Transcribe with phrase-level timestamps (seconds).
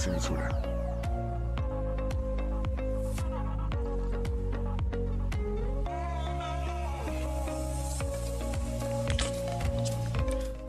[0.00, 0.48] censura.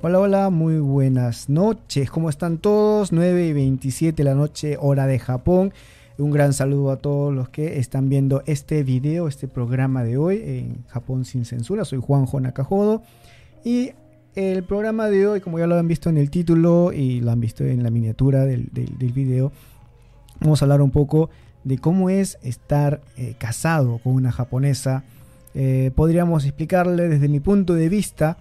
[0.02, 2.12] Hola, hola, muy buenas noches.
[2.12, 3.14] ¿Cómo están todos?
[3.14, 5.74] 9 y 27 de la noche, hora de Japón.
[6.18, 10.42] Un gran saludo a todos los que están viendo este video, este programa de hoy
[10.44, 11.86] en Japón sin censura.
[11.86, 13.02] Soy Juanjo Nakajodo.
[13.64, 13.92] Y
[14.36, 17.40] el programa de hoy, como ya lo han visto en el título y lo han
[17.40, 18.70] visto en la miniatura del,
[19.14, 19.52] video,
[20.40, 21.30] vamos a hablar un poco
[21.64, 25.04] de cómo es estar eh, casado con una japonesa.
[25.54, 28.38] Eh, podríamos explicarle desde mi punto de vista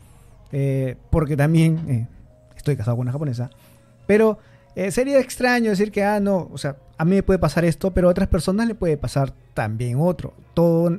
[0.53, 2.09] eh, porque también
[2.57, 3.51] estoy casado con una japonesa.
[4.07, 4.39] Pero
[4.91, 8.09] sería extraño decir que, ah, no, o sea, a mí me puede pasar esto, pero
[8.09, 10.33] a otras personas le puede pasar también otro.
[10.55, 10.99] Todo,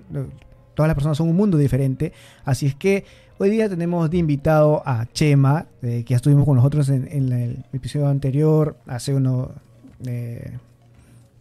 [0.81, 2.11] todas las personas son un mundo diferente.
[2.43, 3.05] Así es que
[3.37, 8.07] hoy día tenemos de invitado a Chema, que ya estuvimos con nosotros en, el episodio
[8.07, 9.49] anterior, hace unos,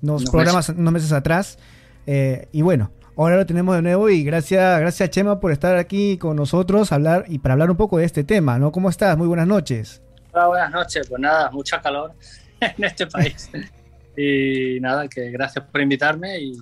[0.03, 1.59] unos programas, unos meses atrás.
[2.07, 6.37] y bueno, Ahora lo tenemos de nuevo y gracias, gracias Chema por estar aquí con
[6.37, 8.73] nosotros hablar y para hablar un poco de este tema, ¿no?
[8.73, 9.15] ¿Cómo estás?
[9.19, 10.01] Muy buenas noches.
[10.33, 11.07] Hola, buenas noches.
[11.07, 12.15] Pues nada, mucha calor
[12.61, 13.51] en este país.
[14.17, 16.53] y nada, que gracias por invitarme y,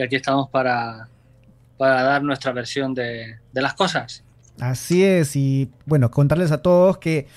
[0.00, 1.08] aquí estamos para,
[1.78, 4.22] para dar nuestra versión de, las cosas.
[4.60, 7.28] Así es, y bueno, contarles a todos que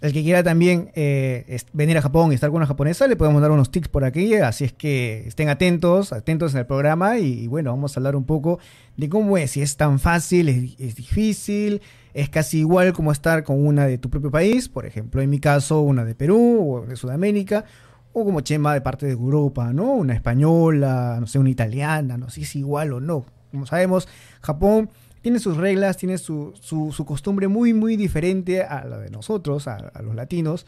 [0.00, 3.42] el que quiera también eh, venir a Japón y estar con una japonesa, le podemos
[3.42, 7.48] dar unos tips por aquí, así es que estén atentos, atentos en el programa y,
[7.48, 8.60] bueno, vamos a hablar un poco
[8.96, 11.82] de cómo es, si es tan fácil, es, difícil,
[12.14, 15.40] es casi igual como estar con una de tu propio país, por ejemplo, en mi
[15.40, 17.64] caso, una de Perú o de Sudamérica,
[18.12, 19.92] o como Chema de parte de Europa, ¿no?
[19.92, 23.26] Una española, no sé, una italiana, no sé si es igual o no.
[23.50, 24.08] Como sabemos,
[24.40, 24.90] Japón
[25.22, 29.90] tiene sus reglas, tiene su, su, costumbre muy, muy diferente a la de nosotros, a,
[30.02, 30.66] los latinos,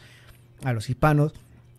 [0.63, 1.33] a los hispanos.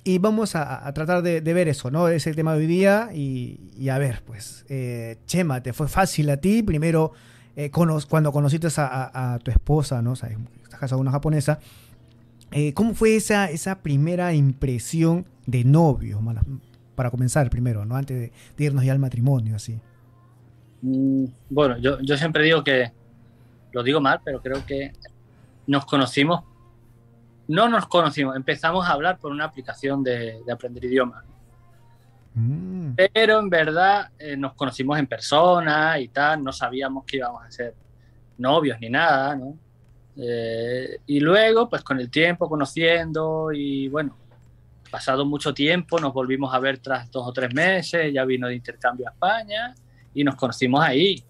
[0.04, 2.08] Y vamos a, tratar de, ver eso, ¿no?
[2.08, 3.10] Ese el tema de hoy día.
[3.14, 6.62] Y, a ver, pues, eh, Chema, ¿te fue fácil a ti?
[6.62, 7.12] Primero,
[7.54, 10.12] eh, cuando conociste a, tu esposa, ¿no?
[10.12, 10.30] O sea,
[10.64, 11.60] estás casado con una japonesa.
[12.50, 16.20] Eh, ¿Cómo fue esa, esa primera impresión de novio?
[16.96, 17.96] Para comenzar primero, ¿no?
[17.96, 19.78] Antes de, de irnos ya al matrimonio, así.
[20.82, 22.93] Mm, bueno, yo, yo siempre digo que,
[23.72, 24.93] lo digo mal, pero creo que
[25.66, 26.43] nos conocimos,
[27.48, 31.25] no nos conocimos, empezamos a hablar por una aplicación de, aprender idiomas.
[32.34, 32.94] Mm.
[33.12, 37.50] Pero en verdad eh, nos conocimos en persona y tal, no sabíamos que íbamos a
[37.50, 37.75] ser
[38.38, 39.56] novios ni nada, ¿no?
[40.16, 44.16] Eh, y luego, pues con el tiempo, conociendo y bueno,
[44.91, 48.56] pasado mucho tiempo, nos volvimos a ver tras dos o tres meses, ya vino de
[48.56, 49.75] intercambio a España
[50.15, 51.23] y nos conocimos ahí.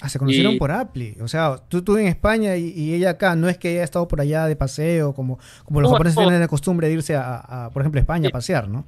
[0.00, 1.16] Ah, se conocieron por Apple.
[1.22, 3.34] O sea, tú, tú en España y, ella acá.
[3.34, 6.48] No es que haya estado por allá de paseo, como, como los japoneses tienen la
[6.48, 8.84] costumbre de irse a, por ejemplo, España a pasear, ¿no?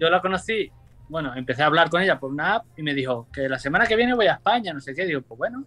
[0.00, 0.70] Yo la conocí,
[1.08, 3.86] bueno, empecé a hablar con ella por una app y me dijo que la semana
[3.86, 5.04] que viene voy a España, no sé qué.
[5.04, 5.64] Digo, pues bueno,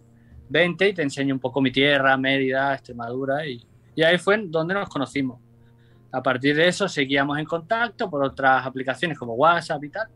[0.48, 3.46] vente y te enseño un poco mi tierra, Mérida, Extremadura.
[3.46, 5.38] Y, y ahí fue donde nos conocimos.
[6.10, 10.08] A partir de eso seguíamos en contacto por otras aplicaciones como WhatsApp y tal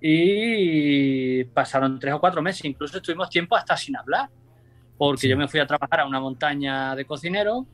[0.00, 4.30] y pasaron tres o cuatro meses, incluso estuvimos tiempo hasta sin hablar,
[4.96, 7.66] porque yo me fui a trabajar a una montaña de cocinero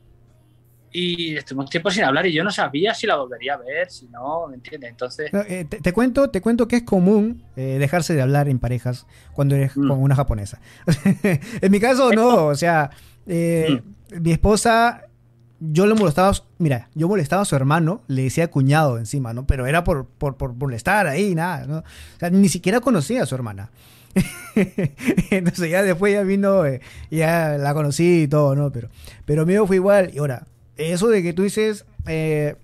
[0.93, 4.09] y estuvimos tiempo sin hablar y yo no sabía si la volvería a ver, si
[4.09, 4.91] no, ¿me entiendes?
[4.91, 5.31] Entonces...
[5.49, 9.55] Eh, te, cuento, te cuento que es común eh, dejarse de hablar en parejas cuando
[9.55, 9.89] eres mm.
[9.89, 10.61] con una japonesa.
[11.61, 12.91] en mi caso no, o sea,
[13.27, 14.23] eh, mm.
[14.23, 15.06] mi esposa
[15.61, 19.47] yo lo molestaba, mira, yo molestaba a su hermano, le decía cuñado encima, ¿no?
[19.47, 21.79] Pero era por, por, por molestar ahí, nada, ¿no?
[21.79, 23.71] O sea, ni siquiera conocía a su hermana.
[25.31, 26.81] Entonces ya después ya vino, eh,
[27.11, 28.71] ya la conocí y todo, ¿no?
[28.71, 28.89] Pero,
[29.25, 30.11] pero mío fue igual.
[30.15, 32.57] Y ahora, eso de que tú dices, eh,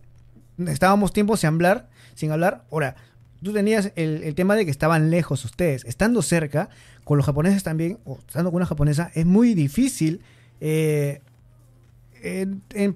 [0.66, 2.96] estábamos tiempo sin hablar, sin hablar, ahora,
[3.42, 5.84] tú tenías el, el, tema de que estaban lejos ustedes.
[5.84, 6.68] Estando cerca,
[7.04, 10.22] con los japoneses también, o estando con una japonesa, es muy difícil
[10.60, 11.20] eh,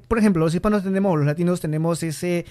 [0.08, 2.44] por ejemplo, los hispanos tenemos, los latinos tenemos ese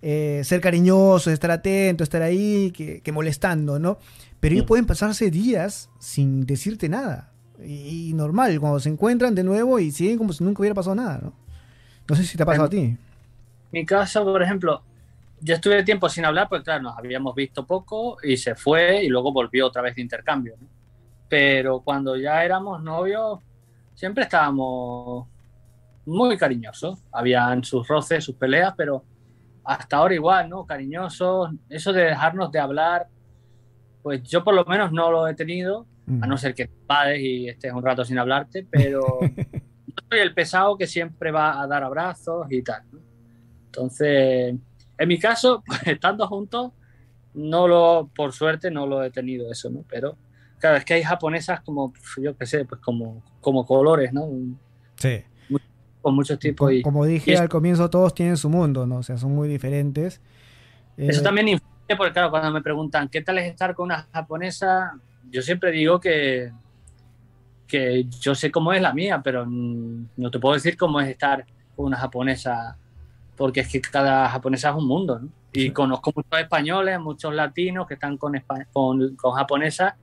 [0.00, 3.98] eh, ser cariñoso, estar atento, estar ahí, que, molestando, ¿no?
[4.40, 7.32] Pero ellos pueden pasarse días sin decirte nada.
[7.64, 11.18] Y, normal, cuando se encuentran de nuevo y siguen como si nunca hubiera pasado nada,
[11.20, 11.32] ¿no?
[12.08, 12.96] No sé si te ha pasado a ti.
[13.72, 14.82] Mi caso, por ejemplo,
[15.40, 19.08] yo estuve tiempo sin hablar, porque claro, nos habíamos visto poco y se fue y
[19.08, 20.54] luego volvió otra vez de intercambio.
[21.28, 23.40] Pero cuando ya éramos novios,
[23.94, 25.26] siempre estábamos
[26.08, 26.98] muy cariñoso.
[27.12, 29.04] Habían sus roces, sus peleas, pero
[29.64, 30.66] hasta ahora igual, ¿no?
[30.66, 31.50] Cariñosos.
[31.68, 33.06] Eso de dejarnos de hablar,
[34.02, 35.86] pues yo por lo menos no lo he tenido,
[36.22, 36.38] a no mm.
[36.38, 40.86] ser que padres y estés un rato sin hablarte, pero yo soy el pesado que
[40.86, 42.82] siempre va a dar abrazos y tal.
[43.66, 44.54] Entonces,
[44.96, 46.72] en mi caso, pues, estando juntos,
[47.34, 49.84] no lo, por suerte no lo he tenido eso, ¿no?
[49.88, 50.16] Pero
[50.58, 54.26] claro, es que hay japonesas como, yo qué sé, pues como, como colores, ¿no?
[54.96, 55.22] Sí.
[56.00, 56.70] Con muchos tipos.
[56.70, 58.98] Como, como dije al comienzo, todos tienen su mundo, ¿no?
[58.98, 60.20] O sea, son muy diferentes.
[60.96, 64.06] Eso eh, también influye, porque claro, cuando me preguntan, ¿qué tal es estar con una
[64.12, 64.98] japonesa?
[65.30, 66.52] Yo siempre digo que,
[67.66, 71.44] que yo sé cómo es la mía, pero no te puedo decir cómo es estar
[71.76, 72.76] con una japonesa,
[73.36, 75.28] porque es que cada japonesa es un mundo, ¿no?
[75.52, 78.34] Y conozco muchos españoles, muchos latinos que están con,
[78.72, 79.94] con, con japonesas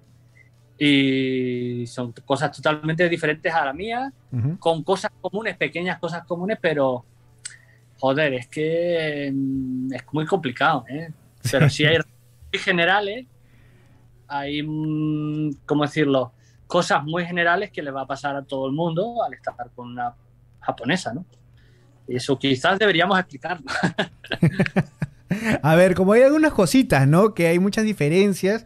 [0.78, 4.12] y son cosas totalmente diferentes a la mía,
[4.60, 7.06] con cosas comunes, pequeñas cosas comunes, pero
[7.98, 11.10] joder, es que mm, es muy complicado, ¿eh?
[11.52, 11.98] Pero si hay
[12.54, 13.26] generales,
[14.28, 16.34] hay, mm, ¿cómo decirlo?
[16.68, 19.90] Cosas muy generales que le va a pasar a todo el mundo al estar con
[19.92, 20.14] una
[20.60, 21.26] japonesa, ¿no?
[22.08, 23.66] Y eso quizás deberíamos explicarlo.
[25.62, 27.34] a ver, como hay algunas cositas, ¿no?
[27.34, 28.66] Que hay muchas diferencias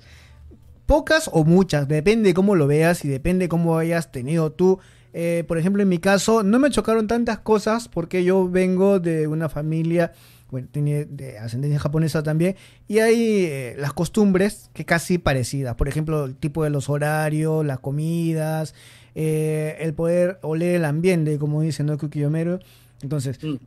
[0.90, 4.80] pocas o muchas, depende de cómo lo veas y depende de cómo hayas tenido tú.
[5.14, 9.28] Eh, por ejemplo, en mi caso, no me chocaron tantas cosas porque yo vengo de
[9.28, 10.14] una familia,
[10.50, 12.56] bueno, tenía de ascendencia japonesa también,
[12.88, 15.76] y hay eh, las costumbres que casi parecidas.
[15.76, 18.74] Por ejemplo, el tipo de los horarios, las comidas,
[19.14, 22.00] eh, el poder oler el ambiente, como dice ¿no?
[22.00, 22.62] Kukiyomero.
[23.04, 23.58] Entonces, mm.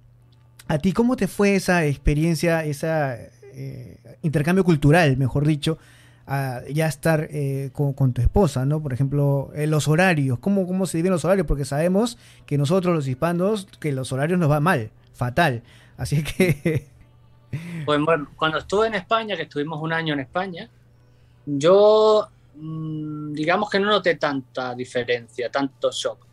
[0.66, 3.30] ¿a ti cómo te fue esa experiencia, ese
[4.22, 5.78] intercambio cultural, mejor dicho?
[6.26, 8.82] Ya estar eh, con, tu esposa, ¿no?
[8.82, 11.46] Por ejemplo, eh, los horarios, ¿cómo, ¿cómo se dividen los horarios?
[11.46, 15.62] Porque sabemos que nosotros los hispanos, que los horarios nos va mal, fatal.
[15.96, 16.90] Así que...
[17.84, 20.70] Pues bueno, cuando estuve en España, que estuvimos un año en España,
[21.44, 26.26] yo mm, digamos que no noté tanta diferencia, tanto shock,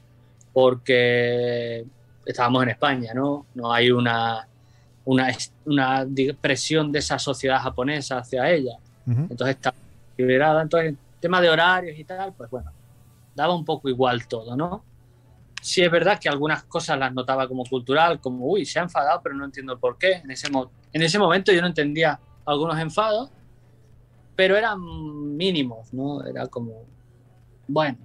[0.54, 1.86] porque
[2.26, 3.48] estábamos en España, ¿no?
[3.54, 4.48] No hay una,
[5.04, 5.28] una,
[5.66, 6.08] una
[6.40, 8.78] presión de esa sociedad japonesa hacia ella.
[9.10, 9.74] Entonces está
[10.18, 10.62] liberada.
[10.62, 12.72] Entonces, tema de horarios y tal, pues bueno,
[13.36, 14.84] daba un poco igual todo, ¿no?
[15.62, 19.22] Sí es verdad que algunas cosas las notaba como cultural, como, uy, se ha enfadado,
[19.22, 20.14] pero no entiendo por qué.
[20.14, 23.30] En ese, en ese momento yo no entendía algunos enfados,
[24.36, 24.80] pero eran
[25.36, 26.26] mínimos, ¿no?
[26.26, 26.86] Era como,
[27.68, 27.98] bueno,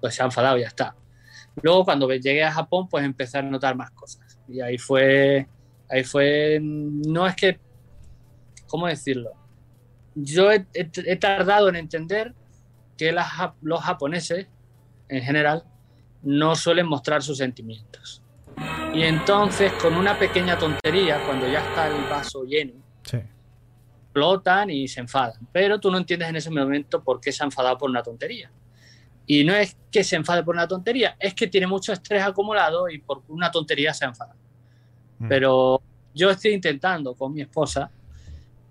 [0.00, 0.94] pues se ha enfadado ya está.
[1.62, 4.38] Luego cuando llegué a Japón, pues empecé a notar más cosas.
[4.48, 5.48] Y ahí fue,
[5.88, 7.58] ahí fue, no es que,
[8.68, 9.32] ¿cómo decirlo?
[10.14, 12.34] Yo he, tardado en entender
[12.96, 14.46] que los japoneses,
[15.08, 15.64] en general,
[16.22, 18.22] no suelen mostrar sus sentimientos.
[18.92, 22.74] Y entonces, con una pequeña tontería, cuando ya está el vaso lleno,
[24.10, 25.46] explotan y se enfadan.
[25.52, 28.50] Pero tú no entiendes en ese momento por qué se ha enfadado por una tontería.
[29.26, 32.88] Y no es que se enfade por una tontería, es que tiene mucho estrés acumulado
[32.88, 34.34] y por una tontería se enfada.
[35.20, 35.28] Mm.
[35.28, 35.80] Pero
[36.12, 37.90] yo estoy intentando con mi esposa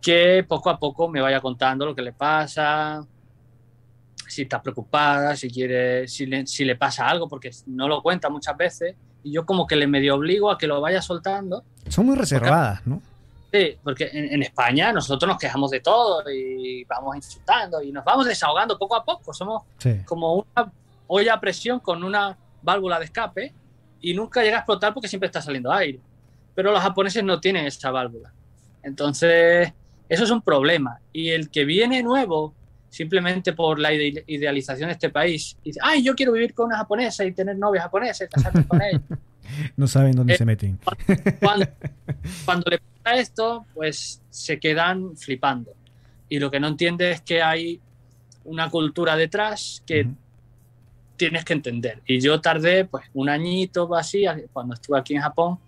[0.01, 3.05] que poco a poco me vaya contando lo que le pasa,
[4.27, 8.29] si está preocupada, si quiere, si le, si le pasa algo, porque no lo cuenta
[8.29, 11.63] muchas veces, y yo como que le medio obligo a que lo vaya soltando.
[11.87, 13.01] Son muy reservadas, ¿no?
[13.51, 18.27] Sí, porque en, España nosotros nos quejamos de todo y vamos insultando y nos vamos
[18.27, 19.33] desahogando poco a poco.
[19.33, 19.63] Somos
[20.05, 20.71] como una
[21.07, 23.51] olla a presión con una válvula de escape
[24.01, 25.99] y nunca llega a explotar porque siempre está saliendo aire.
[26.53, 28.31] Pero los japoneses no tienen esa válvula.
[28.83, 29.73] Entonces,
[30.09, 30.99] eso es un problema.
[31.13, 32.55] Y el que viene nuevo,
[32.89, 37.23] simplemente por la idealización de este país, dice, ay, yo quiero vivir con una japonesa
[37.23, 39.01] y tener novia japonesa y casarme con ella.
[39.77, 40.79] no saben dónde se eh, meten.
[41.39, 45.71] Cuando, le pasa esto, pues se quedan flipando.
[46.27, 47.79] Y lo que no entiende es que hay
[48.45, 50.07] una cultura detrás que
[51.17, 52.01] tienes que entender.
[52.07, 55.59] Y yo tardé pues un añito así, cuando estuve aquí en Japón,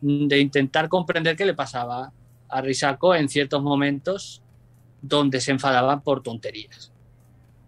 [0.00, 2.12] de intentar comprender qué le pasaba
[2.52, 4.42] a Risako en ciertos momentos
[5.00, 6.92] donde se enfadaban por tonterías.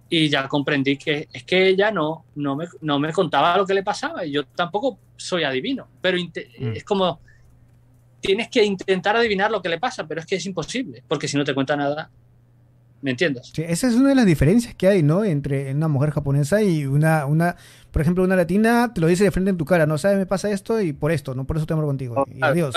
[0.08, 3.74] Y ya comprendí que es que ella no, no, me, no me contaba lo que
[3.74, 6.76] le pasaba y yo tampoco soy adivino, pero mm.
[6.76, 7.20] es como
[8.20, 11.36] tienes que intentar adivinar lo que le pasa, pero es que es imposible, porque si
[11.36, 12.10] no te cuenta nada,
[13.02, 13.50] ¿me entiendes?
[13.52, 15.24] Sí, esa es una de las diferencias que hay, ¿no?
[15.24, 17.56] Entre una mujer japonesa y una, una,
[17.90, 20.26] por ejemplo, una latina te lo dice de frente en tu cara, no sabes, me
[20.26, 22.14] pasa esto y por esto, no por eso te amo contigo.
[22.16, 22.74] Oh, y adiós.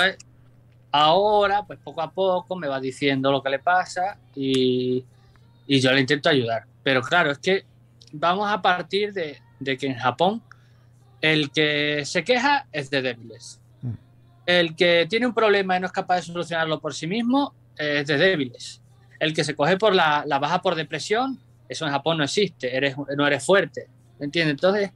[0.91, 5.03] Ahora, pues poco a poco me va diciendo lo que le pasa y,
[5.67, 6.65] yo le intento ayudar.
[6.83, 7.65] Pero claro, es que
[8.13, 9.39] vamos a partir de,
[9.77, 10.41] que en Japón
[11.19, 13.59] el que se queja es de débiles.
[13.81, 13.91] Mm.
[14.45, 18.07] El que tiene un problema y no es capaz de solucionarlo por sí mismo es
[18.07, 18.81] de débiles.
[19.19, 22.95] El que se coge por la, baja por depresión, eso en Japón no existe, eres,
[23.15, 23.87] no eres fuerte.
[24.19, 24.53] ¿Me entiendes?
[24.53, 24.91] Entonces,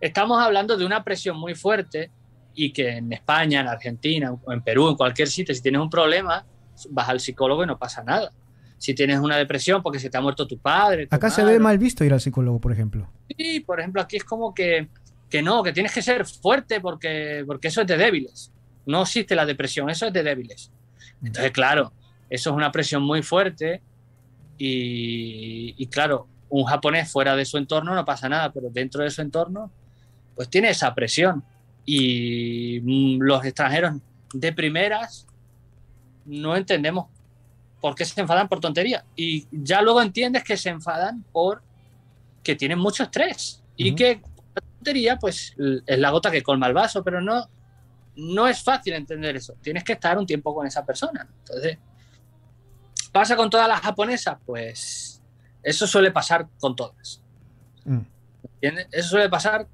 [0.00, 2.10] estamos hablando de una presión muy fuerte
[2.54, 5.90] y que en España, en Argentina o en Perú, en cualquier sitio, si tienes un
[5.90, 6.44] problema,
[6.90, 8.30] vas al psicólogo y no pasa nada.
[8.78, 11.06] Si tienes una depresión porque se te ha muerto tu padre.
[11.06, 11.54] tu Acá se madre.
[11.54, 13.08] ve mal visto ir al psicólogo, por ejemplo.
[13.36, 14.88] Sí, por ejemplo, aquí es como que,
[15.30, 18.52] que no, que tienes que ser fuerte porque, porque eso es de débiles.
[18.86, 20.70] No existe la depresión, eso es de débiles.
[21.22, 21.92] Entonces, claro,
[22.28, 23.80] eso es una presión muy fuerte
[24.58, 29.10] y, y, claro, un japonés fuera de su entorno no pasa nada, pero dentro de
[29.10, 29.70] su entorno,
[30.36, 31.42] pues tiene esa presión.
[31.84, 33.94] Y mm, los extranjeros
[34.32, 35.26] de primeras
[36.24, 37.06] no entendemos
[37.80, 39.04] por qué se enfadan por tontería.
[39.14, 41.62] Y ya luego entiendes que se enfadan por
[42.42, 44.20] que tienen mucho estrés y que
[44.54, 45.54] la tontería pues
[45.86, 47.48] es la gota que colma el vaso, pero no,
[48.16, 49.54] no es fácil entender eso.
[49.60, 51.26] Tienes que estar un tiempo con esa persona.
[51.40, 51.78] Entonces,
[53.12, 54.38] ¿pasa con todas las japonesas?
[54.44, 55.22] Pues
[55.62, 57.22] eso suele pasar con todas.
[57.84, 58.00] Mm.
[58.90, 59.66] Eso suele pasar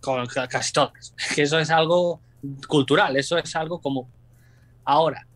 [0.00, 1.14] con ca- casi todas.
[1.34, 2.20] Que eso es algo
[2.68, 4.08] cultural, eso es algo como...
[4.84, 5.26] Ahora,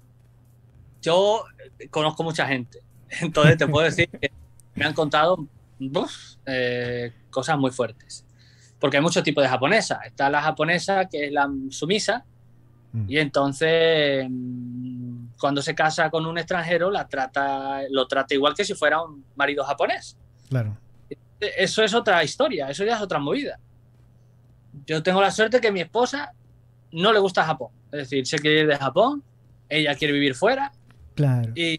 [1.00, 1.44] yo
[1.90, 2.80] conozco mucha gente,
[3.20, 4.30] entonces te puedo decir que
[4.74, 5.46] me han contado
[6.46, 8.24] eh, cosas muy fuertes.
[8.78, 10.00] Porque hay muchos tipos de japonesa.
[10.04, 12.24] Está la japonesa que es la sumisa,
[12.94, 13.06] Mm.
[13.10, 18.66] y entonces mm, cuando se casa con un extranjero la trata, lo trata igual que
[18.66, 20.14] si fuera un marido japonés.
[20.50, 20.76] Claro.
[21.40, 23.58] Eso es otra historia, eso ya es otra movida.
[24.86, 26.32] Yo tengo la suerte que mi esposa
[26.92, 27.70] no le gusta Japón.
[27.92, 29.22] Es decir, se quiere ir de Japón,
[29.68, 30.72] ella quiere vivir fuera
[31.14, 31.52] Claro.
[31.54, 31.78] y,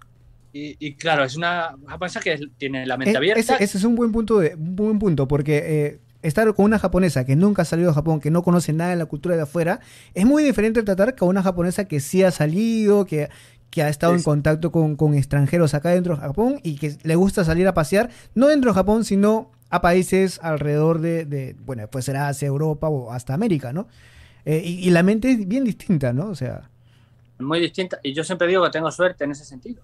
[0.53, 3.39] y- y claro, es una japonesa que tiene la mente Eh, abierta.
[3.55, 6.79] Ese, ese es un buen punto, de, un buen punto porque eh, estar con una
[6.79, 9.41] japonesa que nunca ha salido de Japón, que no conoce nada de la cultura de
[9.41, 9.79] afuera,
[10.13, 13.29] es muy diferente tratar con una japonesa que sí ha salido, que,
[13.72, 17.15] que ha estado en contacto con, con extranjeros acá dentro de Japón y que le
[17.15, 21.88] gusta salir a pasear, no dentro de Japón, sino a países alrededor de, de bueno,
[21.89, 23.88] pues será hacia Europa o hasta América, ¿no?
[24.46, 26.27] Eh, y, y la mente es bien distinta, ¿no?
[26.27, 26.70] O sea,
[27.39, 28.00] muy distinta.
[28.03, 29.84] Y yo siempre digo que tengo suerte en ese sentido.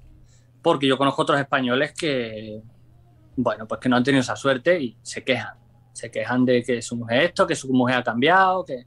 [0.61, 2.61] Porque yo conozco otros españoles que,
[3.35, 5.55] bueno, pues que no han tenido esa suerte y se quejan.
[5.93, 8.85] Se quejan de que su mujer esto, que su mujer ha cambiado, que,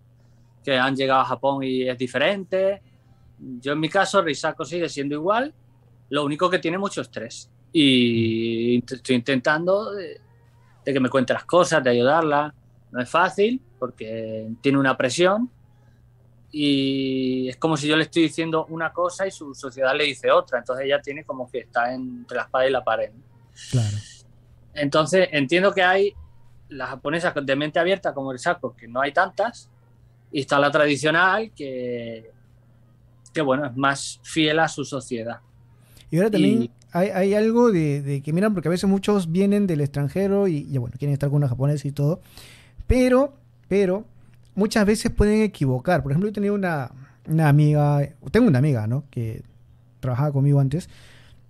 [0.62, 2.80] que han llegado a Japón y es diferente.
[3.38, 5.52] Yo en mi caso, Risako sigue siendo igual,
[6.10, 7.50] lo único que tiene mucho estrés.
[7.72, 10.20] Y estoy intentando de,
[10.84, 12.54] de que me cuente las cosas, de ayudarla.
[12.90, 15.50] No es fácil porque tiene una presión
[16.50, 20.30] y es como si yo le estoy diciendo una cosa y su sociedad le dice
[20.30, 20.58] otra.
[20.58, 23.10] Entonces ella tiene como que está entre la espada y la pared.
[23.70, 23.96] claro.
[24.74, 26.14] Entonces entiendo que hay
[26.70, 29.68] las japonesas de mente abierta como el saco, que no hay tantas,
[30.30, 32.30] y está la tradicional que,
[33.34, 35.40] que bueno, es más fiel a su sociedad.
[36.10, 39.32] Y ahora también Y- hay, hay algo de, de que, miran, porque a veces muchos
[39.32, 42.20] vienen del extranjero y, y, bueno, quieren estar con una japonesa y todo,
[42.86, 43.34] pero,
[43.68, 44.04] pero,
[44.54, 46.02] muchas veces pueden equivocar.
[46.02, 46.90] Por ejemplo, yo tenía una,
[47.26, 49.04] una amiga, tengo una amiga, ¿no?
[49.10, 49.42] Que
[50.00, 50.88] trabajaba conmigo antes,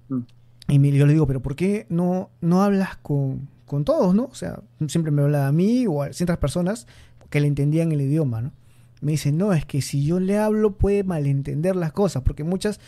[0.09, 0.21] Mm.
[0.69, 4.25] y yo le digo, pero ¿por qué no, no hablas con, con todos, no?
[4.25, 6.87] O sea, siempre me habla a mí o a ciertas personas
[7.31, 8.53] que le entendían el idioma, ¿no?
[9.01, 12.79] Me dice, no, es que si yo le hablo puede malentender las cosas, porque muchas,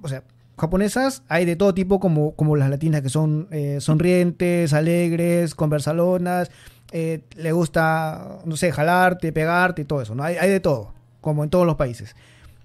[0.00, 0.24] o sea,
[0.62, 6.50] japonesas hay de todo tipo, como, como las latinas, que son eh, sonrientes, alegres, conversalonas,
[6.92, 10.22] eh, le gusta, no sé, jalarte, pegarte y todo eso, ¿no?
[10.24, 12.16] Hay, hay de todo, como en todos los países.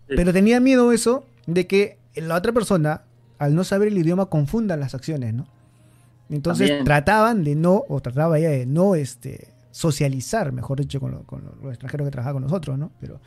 [0.08, 0.16] Sí.
[0.16, 3.02] Pero tenía miedo eso de que la otra persona,
[3.40, 5.48] al no saber el idioma, confunda las acciones, ¿no?
[6.30, 6.86] Entonces También.
[6.86, 11.44] trataban de no, o trataba ella de no este, socializar, mejor dicho, con, lo- con
[11.62, 12.92] los extranjeros que trabajaban con nosotros, ¿no?
[13.00, 13.20] Pero,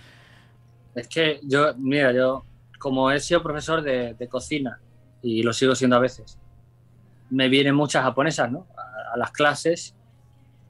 [0.95, 2.45] Es que yo, mira, yo
[2.81, 4.81] como he sido profesor de, de cocina
[5.23, 6.39] y lo sigo siendo a veces,
[7.29, 8.67] me vienen muchas japonesas, ¿no?
[8.77, 9.95] A, a las clases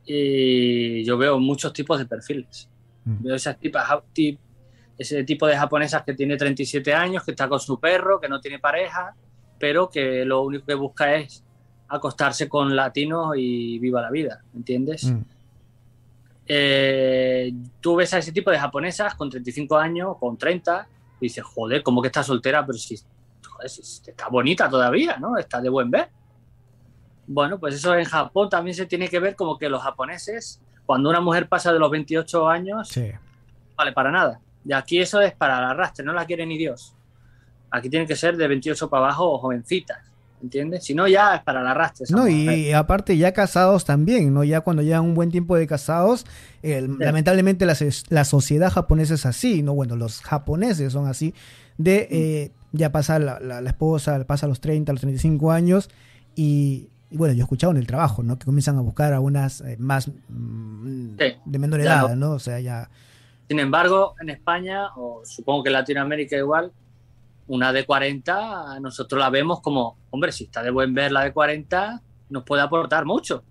[0.05, 2.69] y yo veo muchos tipos de perfiles.
[3.05, 3.23] Mm.
[3.23, 3.88] Veo esas tipas,
[4.99, 8.40] ese tipo de japonesas que tiene 37 años, que está con su perro, que no
[8.40, 9.14] tiene pareja,
[9.59, 11.45] pero que lo único que busca es
[11.87, 15.05] acostarse con latinos y viva la vida, ¿entiendes?
[15.05, 15.21] mm,
[16.52, 20.88] eh, tú ves a ese tipo de japonesas con 35 años, con 30,
[21.21, 22.65] y dices, joder, ¿cómo que está soltera?
[22.65, 22.99] Pero si,
[23.47, 25.37] joder, si está bonita todavía, ¿no?
[25.37, 26.09] Está de buen ver.
[27.27, 31.11] Bueno, pues eso en Japón también se tiene que ver como que los japoneses, cuando
[31.11, 33.12] una mujer pasa de los 28 años, sí.
[33.77, 34.41] vale para nada.
[34.65, 36.95] Y aquí eso es para el arrastre, no la quiere ni Dios.
[37.71, 40.10] Aquí tienen que ser de 28 para abajo o jovencitas,
[40.42, 40.85] ¿entiendes?
[40.85, 42.04] Si no, ya es para el arrastre.
[42.04, 42.59] esa No, mujer.
[42.59, 44.44] y aparte ya casados también, ¿no?
[44.44, 46.25] Ya cuando llevan un buen tiempo de casados,
[46.62, 47.76] lamentablemente la,
[48.09, 49.75] la sociedad japonesa es así, ¿no?
[49.75, 51.35] Bueno, los japoneses son así,
[51.78, 55.90] de eh, ya pasa la, la- la esposa, pasa los 30, a los 35 años,
[56.37, 58.38] y, y bueno, yo he escuchado en el trabajo, ¿no?
[58.38, 62.16] Que comienzan a buscar a unas eh, más mm, Sí, de menor edad, no.
[62.16, 62.30] ¿no?
[62.32, 62.88] O sea, ya...
[63.49, 66.70] Sin embargo, en España, o supongo que en Latinoamérica igual,
[67.50, 71.33] una de 40 nosotros la vemos como, hombre, si está de buen ver la de
[71.33, 73.42] 40, nos puede aportar mucho,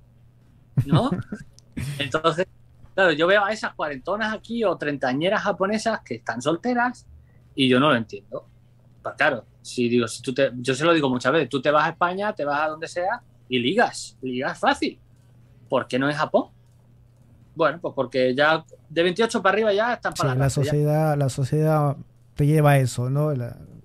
[0.86, 1.12] ¿no?
[2.00, 2.48] Entonces,
[2.96, 7.06] claro, yo veo a esas cuarentonas aquí o treintañeras japonesas que están solteras
[7.54, 8.48] y yo no lo entiendo.
[9.04, 11.70] Pues claro, si digo, si tú te, yo se lo digo muchas veces, tú te
[11.70, 14.98] vas a España, te vas a donde sea y ligas, ligas fácil.
[15.68, 16.46] ¿Por qué no en Japón?
[17.54, 21.28] Bueno, pues porque ya de 28 para arriba ya están para sí, la, sociedad, la
[21.28, 21.98] sociedad
[22.36, 23.34] te lleva a eso, ¿no?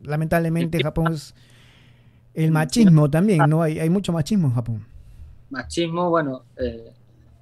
[0.04, 1.34] Lamentablemente Japón es
[2.34, 3.62] el machismo también, ¿no?
[3.62, 4.87] Hay, hay mucho machismo en Japón.
[5.50, 6.92] Machismo, bueno, eh,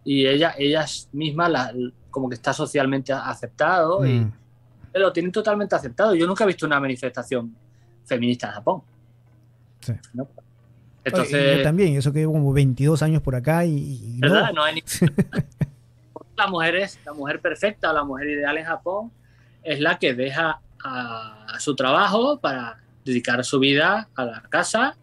[0.05, 1.73] y ella, ellas mismas la,
[2.11, 4.33] como que está socialmente aceptado y mm.
[4.95, 6.15] lo tienen totalmente aceptado.
[6.15, 7.55] Yo nunca he visto una manifestación
[8.05, 8.83] feminista en Japón.
[9.81, 9.93] Sí.
[11.05, 14.19] Entonces, yo también, eso que llevo como 22 años por acá y...
[14.21, 14.53] ¿Verdad?
[14.53, 14.83] No, hay ni...
[16.37, 19.11] la mujer es la mujer perfecta, la mujer ideal en Japón
[19.63, 24.97] es la que deja a, su trabajo para dedicar su vida a la casa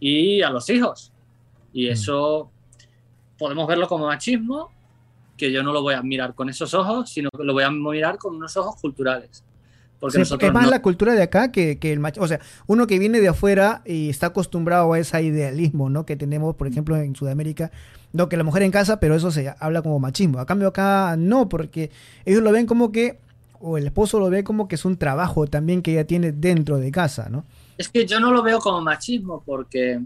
[0.00, 1.12] y a los hijos.
[1.72, 1.92] Y mm.
[1.92, 2.50] eso
[3.38, 4.70] podemos verlo como machismo,
[5.36, 7.70] que yo no lo voy a mirar con esos ojos, sino que lo voy a
[7.70, 9.44] mirar con unos ojos culturales.
[9.98, 12.24] Porque es más la cultura de acá que, el machismo.
[12.24, 16.04] O sea, uno que viene de afuera y está acostumbrado a ese idealismo, ¿no?
[16.04, 17.70] Que tenemos, por ejemplo, en Sudamérica,
[18.12, 20.40] no, que la mujer en casa, pero eso se habla como machismo.
[20.40, 21.90] A cambio acá no, porque
[22.26, 23.18] ellos lo ven como que
[23.66, 26.76] o el esposo lo ve como que es un trabajo también que ella tiene dentro
[26.76, 27.44] de casa, ¿no?
[27.78, 30.00] Es que yo no lo veo como machismo porque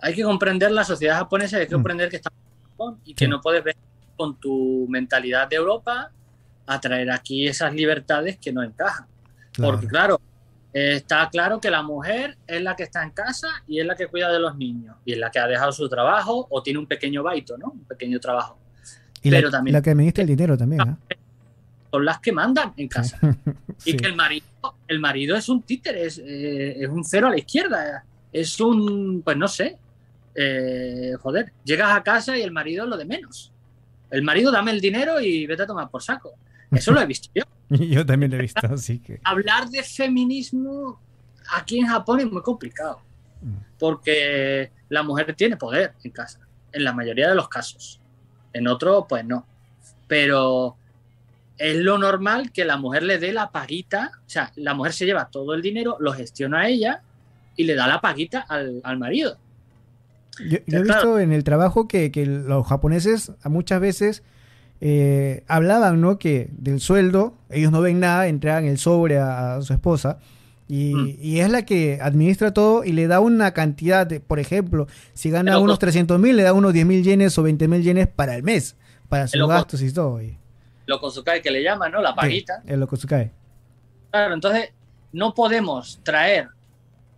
[0.00, 1.78] hay que comprender la sociedad japonesa y hay que mm.
[1.78, 3.76] comprender que está en Japón y que no puedes ver
[4.16, 6.12] con tu mentalidad de Europa
[6.66, 9.06] a traer aquí esas libertades que no encajan.
[9.60, 10.20] Porque claro,
[10.72, 14.06] está claro que la mujer es la que está en casa y es la que
[14.06, 16.86] cuida de los niños y es la que ha dejado su trabajo o tiene un
[16.86, 17.70] pequeño baito, ¿no?
[17.70, 18.56] Un pequeño trabajo.
[19.20, 21.16] Y Pero la, también, la que administra el dinero también, ¿eh?
[21.94, 23.18] Son las que mandan en casa.
[23.84, 24.46] Y que el marido,
[24.88, 29.36] el marido es un títere, eh, es, un cero a la izquierda, es un, pues
[29.36, 29.76] no sé,
[30.34, 33.52] eh, joder, llegas a casa y el marido es lo de menos.
[34.10, 36.32] El marido dame el dinero y vete a tomar por saco.
[36.70, 37.42] Eso lo he visto yo.
[37.68, 39.20] yo también lo he visto, así que...
[39.22, 41.00] Hablar de feminismo
[41.52, 43.02] aquí en Japón es muy complicado,
[43.42, 43.56] mm.
[43.78, 46.40] porque la mujer tiene poder en casa,
[46.72, 48.00] en la mayoría de los casos.
[48.52, 49.46] En otros, pues no.
[50.06, 50.76] Pero
[51.58, 55.06] es lo normal que la mujer le dé la paguita, o sea, la mujer se
[55.06, 57.02] lleva todo el dinero, lo gestiona a ella
[57.56, 59.38] y le da la paguita al, marido.
[60.44, 64.22] Yo, he visto en el trabajo que, los japoneses muchas veces
[64.80, 66.18] eh, hablaban, ¿no?
[66.18, 70.18] Que del sueldo, ellos no ven nada, entregan el sobre a, su esposa.
[70.66, 71.10] Mm.
[71.20, 75.30] Y, es la que administra todo y le da una cantidad, de, por ejemplo, si
[75.30, 78.34] gana unos 300 mil, le da unos 10 mil yenes o 20 mil yenes para
[78.34, 78.74] el mes,
[79.08, 80.20] para sus gastos y todo.
[80.20, 80.36] Y
[80.86, 82.00] lo Kosukai que le llaman, ¿no?
[82.00, 82.62] La paguita.
[82.64, 83.30] Sí, el Kosukai.
[84.10, 84.72] Claro, entonces
[85.12, 86.48] no podemos traer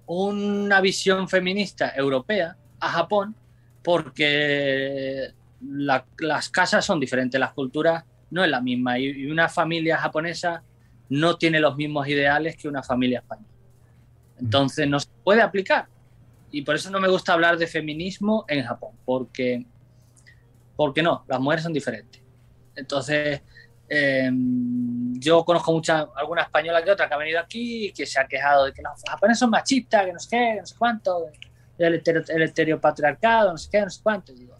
[0.06, 3.34] una visión feminista europea a Japón
[3.82, 10.62] porque las casas son diferentes, las culturas no es la misma y, una familia japonesa
[11.08, 13.48] no tiene los mismos ideales que una familia española.
[14.38, 15.86] Entonces no se puede aplicar.
[16.50, 19.64] Y por eso no me gusta hablar de feminismo en Japón, porque,
[20.76, 22.22] porque no, las mujeres son diferentes.
[22.74, 23.42] Entonces,
[23.88, 28.20] em, yo conozco mucha, alguna española que otra que ha venido aquí y que se
[28.20, 31.30] ha quejado de que los japoneses son machistas, que no sé qué, no sé cuánto,
[31.78, 34.32] el, heteropatriarcado, no sé qué, no sé cuánto.
[34.32, 34.56] digo,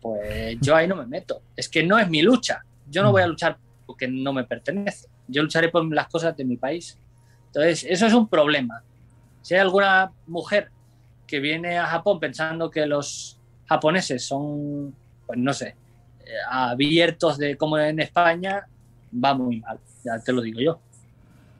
[0.00, 1.42] pues yo ahí no me meto.
[1.56, 2.64] Es que no es mi lucha.
[2.88, 5.08] Yo no voy a luchar porque no me pertenece.
[5.28, 6.98] Yo lucharé por las cosas de mi país.
[7.46, 8.82] Entonces, eso es un problema.
[9.42, 10.70] Si hay alguna mujer
[11.26, 14.94] que viene a Japón pensando que los japoneses son,
[15.26, 15.74] pues no sé,
[16.50, 18.66] abiertos de como en España,
[19.12, 20.80] va muy mal, ya te lo digo yo.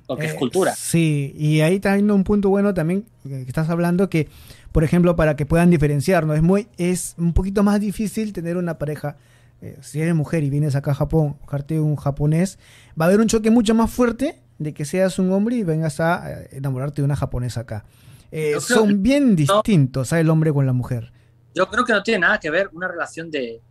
[0.06, 0.74] Porque es eh, cultura.
[0.76, 4.28] Sí, y ahí está un punto bueno también que estás hablando que,
[4.72, 8.78] por ejemplo, para que puedan diferenciarnos, es muy, es un poquito más difícil tener una
[8.78, 9.16] pareja.
[9.62, 12.58] Eh, si eres mujer y vienes acá a Japón, buscarte un japonés,
[13.00, 15.98] va a haber un choque mucho más fuerte de que seas un hombre y vengas
[15.98, 17.84] a eh, enamorarte de una japonesa acá.
[18.60, 21.10] son bien distintos, el hombre con la mujer.
[21.54, 23.62] Yo creo que no tiene nada que ver una relación de,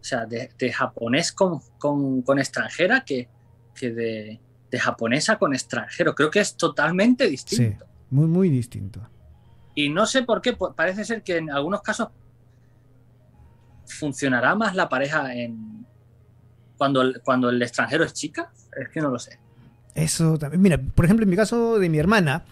[0.00, 1.60] o sea, de, japonés con,
[2.38, 3.28] extranjera que,
[3.80, 4.40] de,
[4.78, 6.14] japonesa con extranjero.
[6.14, 7.84] Creo que es totalmente distinto.
[7.84, 9.06] Sí, muy, muy distinto.
[9.74, 12.08] Y no sé por qué, parece ser que en algunos casos
[13.84, 15.86] funcionará más la pareja en
[16.78, 18.50] cuando, cuando el extranjero es chica.
[18.76, 19.38] Es que no lo sé.
[19.94, 20.62] Eso también.
[20.62, 22.44] Mira, por ejemplo, en mi caso de mi hermana,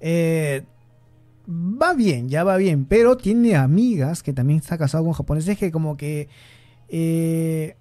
[0.00, 0.64] eh,
[1.48, 5.70] va bien, ya va bien, pero tiene amigas que también está casado con japoneses que
[5.70, 6.28] como que
[6.88, 7.76] eh,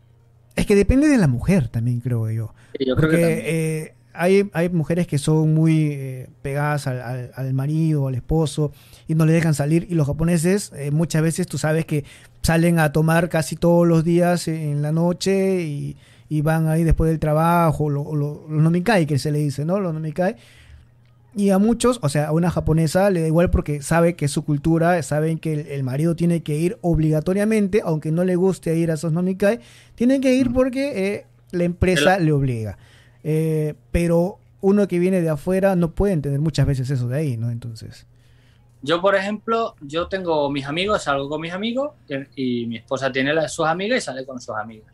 [0.55, 2.53] Es que depende de la mujer también, creo yo.
[2.79, 3.41] yo creo Porque que también.
[3.45, 8.71] eh, hay, hay mujeres que son muy eh, pegadas al, al- al marido, al esposo,
[9.07, 9.85] y no le dejan salir.
[9.89, 12.05] Y los japoneses, eh, muchas veces tú sabes que
[12.41, 15.97] salen a tomar casi todos los días en la noche y,
[16.29, 19.79] y van ahí después del trabajo, lo- lo- los nomikai que se le dice, ¿no?
[19.81, 20.35] Los nomikai.
[21.37, 24.31] Y a muchos, o sea, a una japonesa le da igual porque sabe que es
[24.31, 28.75] su cultura, saben que el, el marido tiene que ir obligatoriamente, aunque no le guste
[28.77, 29.59] ir a esos nomikai,
[29.95, 32.77] tiene que ir porque eh, la empresa le obliga.
[33.23, 37.37] Eh, pero uno que viene de afuera no puede entender muchas veces eso de ahí,
[37.37, 37.51] ¿no?
[37.51, 38.07] Entonces,
[38.81, 41.91] Yo, por ejemplo, yo tengo mis amigos, salgo con mis amigos
[42.35, 44.93] y, y mi esposa tiene las, sus amigas y sale con sus amigas.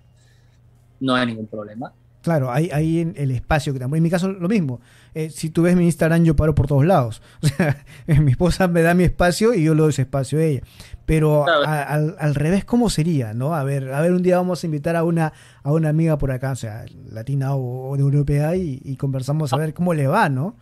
[1.00, 1.94] No hay ningún problema.
[2.22, 3.98] claro, hay, hay en el espacio que también.
[4.00, 4.80] En mi caso, lo mismo.
[5.14, 7.22] Eh, si tú ves mi Instagram, yo paro por todos lados.
[7.44, 7.84] O sea,
[8.22, 10.62] mi esposa me da mi espacio y yo le doy ese espacio a ella.
[11.06, 11.64] Pero Claro.
[11.66, 13.34] a- al, al revés, ¿cómo sería?
[13.34, 13.54] ¿no?
[13.56, 16.32] A ver, a ver, un día vamos a invitar a una, a una amiga por
[16.32, 20.08] acá, o sea, latina o, o de europea, y, y conversamos a ver cómo le
[20.08, 20.56] va, ¿no?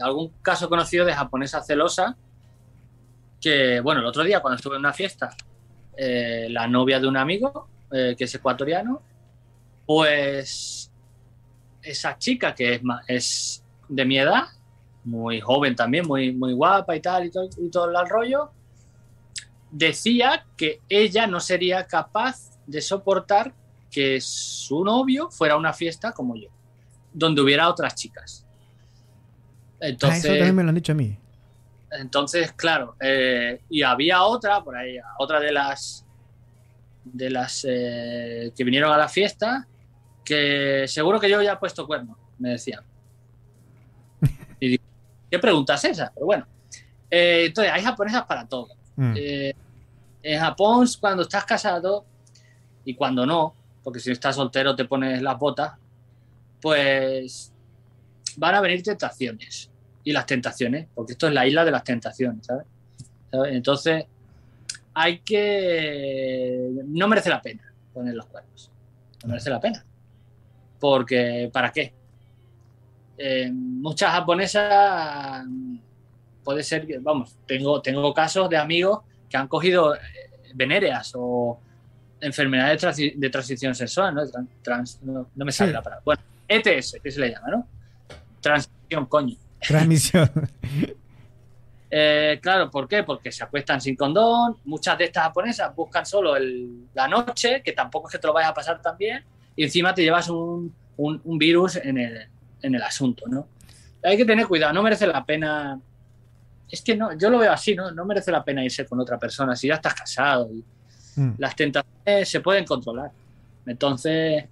[0.00, 2.16] algún caso conocido de japonesa celosa
[3.38, 5.28] que, bueno, el otro día cuando estuve en una fiesta,
[5.94, 9.02] eh, la novia de un amigo, eh, que es ecuatoriano,
[9.84, 10.79] pues
[11.90, 14.44] esa chica que es, es de mi edad,
[15.04, 18.50] muy joven también, muy, muy guapa y tal, y todo, y todo el rollo,
[19.70, 23.54] decía que ella no sería capaz de soportar
[23.90, 26.48] que su novio fuera a una fiesta como yo,
[27.12, 28.46] donde hubiera otras chicas.
[29.80, 31.18] Ah, Entonces, eso también me lo han dicho a mí.
[31.92, 36.06] entonces, claro, eh, y había otra por ahí, otra de las
[37.02, 39.66] de las eh, que vinieron a la fiesta,
[40.24, 42.82] que seguro que yo ya he puesto cuerno, me decían.
[44.60, 44.84] Y digo,
[45.30, 46.12] ¿qué pregunta es esa?
[46.14, 46.46] Pero bueno,
[47.10, 48.68] Eh, entonces hay japonesas para todo.
[48.94, 49.14] Mm.
[49.16, 49.54] Eh,
[50.22, 52.04] en Japón, cuando estás casado
[52.84, 55.72] y cuando no, porque si estás soltero te pones las botas,
[56.60, 57.52] pues
[58.36, 59.70] van a venir tentaciones.
[60.04, 62.66] Y las tentaciones, porque esto es la isla de las tentaciones, ¿sabes?
[63.30, 63.54] ¿Sabes?
[63.54, 64.06] Entonces,
[64.94, 66.70] hay que.
[66.86, 68.70] No merece la pena poner los cuernos.
[69.22, 69.84] No merece la pena.
[70.80, 71.92] Porque, ¿para qué?
[73.18, 75.44] Eh, muchas japonesas
[76.42, 79.98] puede ser que, vamos, tengo, tengo casos de amigos que han cogido eh,
[80.54, 81.60] venéreas o
[82.20, 84.22] enfermedades de, transi- de transición sexual, ¿no?
[84.24, 85.74] Tran- trans- no, no me sale Sí.
[85.74, 86.02] la palabra.
[86.04, 87.68] Bueno, ETS, que se le llama, ¿no?
[88.40, 89.36] Transición, coño.
[89.60, 90.30] Transmisión.
[91.92, 93.02] Eh, claro, ¿por qué?
[93.02, 94.56] Porque se acuestan sin condón.
[94.64, 98.32] Muchas de estas japonesas buscan solo el- la noche, que tampoco es que te lo
[98.32, 99.24] vayas a pasar tan bien,
[99.60, 102.26] y encima te llevas un, un- un virus en el,
[102.62, 103.46] en el asunto, ¿no?
[104.02, 105.78] Hay que tener cuidado, no merece la pena.
[106.70, 107.90] Es que no, yo lo veo así, ¿no?
[107.90, 110.48] No merece la pena irse con otra persona si ya estás casado.
[110.50, 110.64] Y
[111.16, 111.32] Mm.
[111.38, 113.10] las tentaciones se pueden controlar.
[113.66, 114.44] Entonces,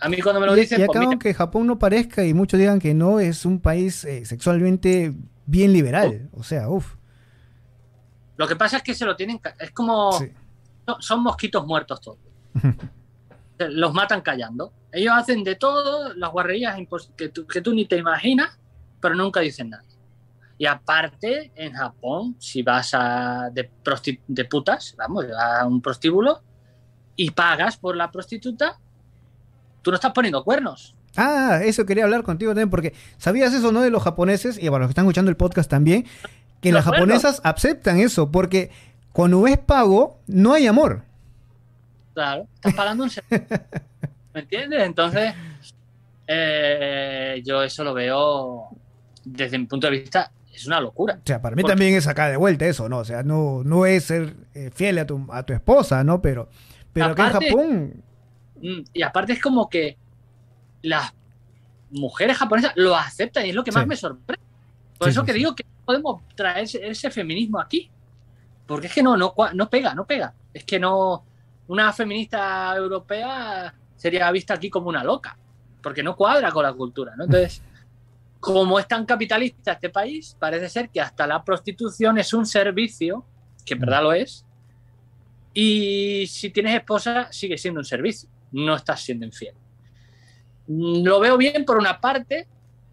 [0.00, 2.32] a mí cuando me lo dicen, y pues acá, mira, aunque Japón no parezca y
[2.32, 5.12] muchos digan que no, es un país eh, sexualmente
[5.44, 6.30] bien liberal.
[6.32, 6.94] O sea, uff.
[8.38, 9.40] lo que pasa es que se lo tienen.
[9.58, 10.12] Es como.
[10.12, 10.30] Sí.
[10.86, 12.18] no, son mosquitos muertos todos.
[13.58, 14.72] Los matan callando.
[14.92, 16.76] Ellos hacen de todo, las guarrerías
[17.16, 18.58] que tú, que tú ni te imaginas,
[19.00, 19.84] pero nunca dicen nada.
[20.58, 23.70] Y aparte, en Japón, si vas a de,
[24.26, 26.40] de putas, vamos, a un prostíbulo
[27.14, 28.78] y pagas por la prostituta,
[29.82, 30.94] tú no estás poniendo cuernos.
[31.16, 33.80] Ah, eso quería hablar contigo también, porque ¿sabías eso, no?
[33.80, 36.06] De los japoneses, y para los que están escuchando el podcast también,
[36.60, 38.70] que De las japonesas aceptan eso, porque
[39.12, 41.04] cuando es pago, no hay amor.
[42.16, 43.46] Claro, estás pagando un servicio.
[44.32, 44.82] ¿Me entiendes?
[44.84, 45.34] Entonces,
[46.26, 48.68] eh, yo eso lo veo
[49.22, 51.16] desde mi punto de vista, es una locura.
[51.22, 53.00] O sea, para mí Porque- también es acá de vuelta eso, ¿no?
[53.00, 56.22] O sea, no, no es ser eh, fiel a tu, a tu esposa, ¿no?
[56.22, 56.48] Pero,
[56.94, 58.02] pero acá en Aparte- Japón,
[58.58, 59.98] Mm, Y aparte es como que
[60.80, 61.12] las
[61.90, 63.88] mujeres japonesas lo aceptan y es lo que más Sí.
[63.90, 64.42] me sorprende.
[64.96, 67.90] Por Sí, eso sí, que digo que no podemos traer ese, ese feminismo aquí.
[68.66, 70.32] Porque es que no, no, no pega, no pega.
[70.54, 71.22] Es que no.
[71.68, 75.36] Una feminista europea sería vista aquí como una loca.
[75.82, 77.24] Porque no cuadra con la cultura, ¿no?
[77.24, 77.62] Entonces,
[78.40, 83.24] como es tan capitalista este país, parece ser que hasta la prostitución es un servicio,
[83.64, 84.44] que en verdad lo es.
[85.54, 88.28] Y si tienes esposa, sigue siendo un servicio.
[88.52, 89.54] No estás siendo infiel.
[90.68, 92.46] Lo veo bien por una parte,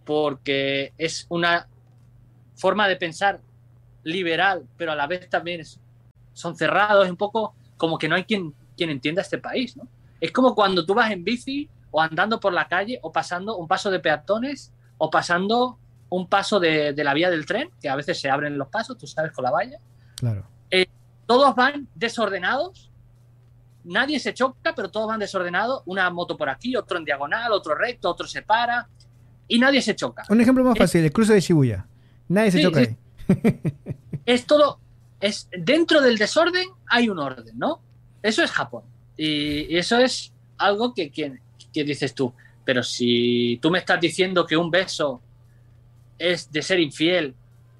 [0.06, 1.68] porque es una
[2.56, 3.42] forma de pensar
[4.04, 5.80] liberal, pero a la vez también es-
[6.34, 9.88] son cerrados, es un poco como que no hay quien, quien entienda este país, ¿no?
[10.20, 13.68] Es como cuando tú vas en bici o andando por la calle o pasando un
[13.68, 15.78] paso de peatones o pasando
[16.10, 18.98] un paso de, de la vía del tren, que a veces se abren los pasos,
[18.98, 19.80] tú sabes, con la valla.
[20.16, 20.46] claro.
[21.26, 22.92] Todos van desordenados
[23.84, 25.84] nadie se choca, pero todos van desordenados.
[25.86, 28.88] Una moto por aquí, otro en diagonal, otro recto, otro se para.
[29.48, 30.24] Y nadie se choca.
[30.30, 31.86] Un ejemplo más fácil, el cruce de Shibuya.
[32.30, 32.98] Nadie se Sí, choca ahí.
[34.26, 34.80] es todo,
[35.20, 37.82] es dentro del desorden hay un orden, ¿no?
[38.24, 38.84] Eso es Japón.
[39.18, 41.40] Y, eso es algo que, que,
[41.72, 42.34] que dices tú.
[42.66, 45.22] Pero si tú me estás diciendo que un beso
[46.18, 47.36] es de ser infiel,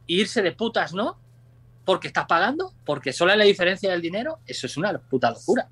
[0.08, 1.18] e irse de putas, ¿no?
[1.86, 5.70] Porque estás pagando, porque solo hay la diferencia del dinero, eso es una puta locura.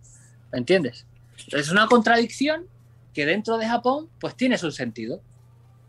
[0.52, 1.06] ¿Me entiendes?
[1.52, 2.66] Es una contradicción
[3.14, 5.22] que dentro de Japón, pues tiene su sentido.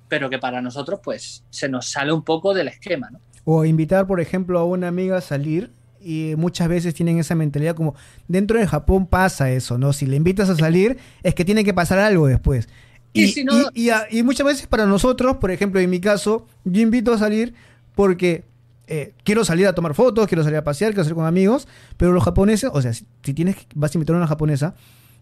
[0.09, 3.21] Pero que para nosotros, pues, se nos sale un poco del esquema, ¿no?
[3.45, 5.71] O invitar, por ejemplo, a una amiga a salir
[6.05, 7.95] y muchas veces tienen esa mentalidad como
[8.29, 9.93] dentro de Japón pasa eso, ¿no?
[9.93, 12.69] Si le invitas a salir es que tiene que pasar algo después.
[13.13, 16.47] Y Y, si no- y- y muchas veces para nosotros, por ejemplo, en mi caso,
[16.65, 17.55] yo invito a salir
[17.95, 18.45] porque
[18.89, 22.13] eh, quiero salir a tomar fotos, quiero salir a pasear, quiero salir con amigos, pero
[22.13, 24.75] los japoneses, o sea, si, si tienes que- vas a invitar a una japonesa,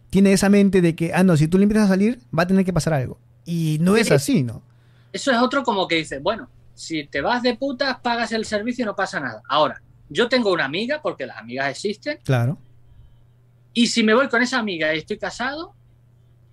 [0.08, 2.46] tiene esa mente de que, ah, no, si tú le invitas a salir, va a
[2.46, 3.18] tener que pasar algo.
[3.44, 4.14] Y no es Sí.
[4.14, 4.62] así, ¿no?
[5.12, 8.82] Eso es otro como que dice, bueno, si te vas de putas, pagas el servicio
[8.84, 9.42] y no pasa nada.
[9.48, 12.58] Ahora, yo tengo una amiga, porque las amigas existen, Claro.
[13.72, 15.72] y si me voy con esa amiga y estoy casado,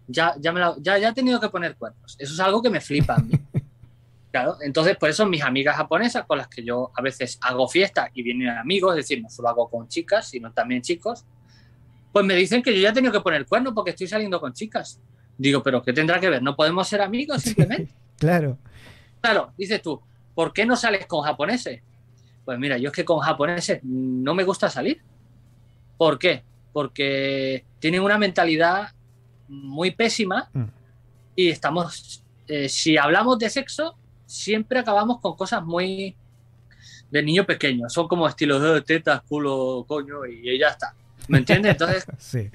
[0.07, 2.15] ya, ya, me la- ya, ya he tenido que poner cuernos.
[2.17, 3.31] Eso es algo que me flipa a mí.
[4.29, 8.11] Claro, entonces por eso mis amigas japonesas con las que yo a veces hago fiesta
[8.13, 11.23] y vienen amigos, es decir, no solo hago con chicas, sino también chicos,
[12.11, 14.53] pues me dicen que yo ya he tenido que poner cuerno porque estoy saliendo con
[14.53, 14.99] chicas.
[15.37, 16.43] Digo, pero ¿qué tendrá que ver?
[16.43, 17.91] ¿No podemos ser amigos simplemente?
[18.19, 18.59] Claro.
[19.21, 19.99] Claro, dices tú,
[20.35, 21.81] ¿por qué no sales con japoneses?
[22.47, 25.01] Pues mira, yo es que con japoneses no me gusta salir.
[25.97, 26.43] ¿Por qué?
[26.71, 28.93] Porque tienen una mentalidad
[29.49, 30.63] muy pésima Mm.
[31.35, 36.15] y estamos, eh, si hablamos de sexo, siempre acabamos con cosas muy
[37.11, 37.89] de niño pequeño.
[37.89, 40.93] Son como estilos de tetas, culo, coño y ya está.
[41.27, 41.73] ¿Me entiendes?
[41.73, 42.49] Entonces, Sí.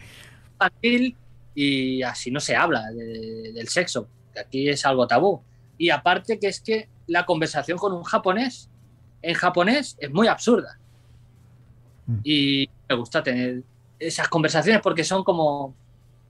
[0.55, 1.17] infantil
[1.55, 5.43] y así no se habla de- del sexo, que aquí es algo tabú.
[5.77, 8.71] Y aparte que es que la conversación con un japonés
[9.23, 10.79] en japonés es muy absurda.
[12.07, 12.19] Mm.
[12.25, 13.63] Y me gusta tener
[13.99, 15.75] esas conversaciones porque son como,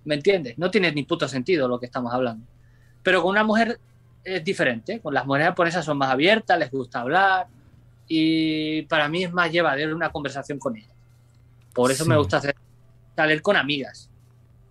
[0.05, 0.59] ¿me entiendes?
[0.59, 2.47] No tiene ni puto sentido lo que estamos hablando.
[3.03, 3.81] Pero con una mujer
[4.23, 7.49] es diferente, con las mujeres japonesas son más abiertas, les gusta hablar
[8.07, 10.93] y para mí es más llevadero una conversación con ellas.
[11.75, 12.11] Por eso Sí.
[12.11, 12.55] me gusta hacer
[13.17, 14.11] salir con amigas.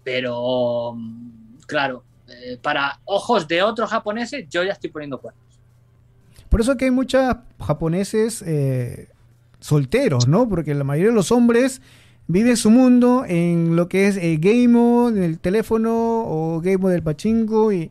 [0.03, 5.50] Pero, mm, claro, eh, para ojos de otros japoneses, yo ya estoy poniendo cuernos.
[6.51, 9.07] Por eso que hay muchos japoneses eh,
[9.61, 10.49] solteros, ¿no?
[10.49, 11.81] Porque la mayoría de los hombres
[12.27, 17.03] viven su mundo en lo que es el game en el teléfono o game del
[17.03, 17.89] pachinko y,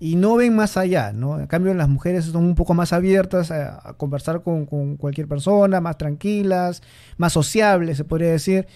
[0.00, 1.38] no ven más allá, ¿no?
[1.38, 5.82] En cambio, las mujeres son un poco más abiertas a, conversar con, con cualquier persona,
[5.82, 6.82] más tranquilas,
[7.18, 8.66] más sociables, se podría decir.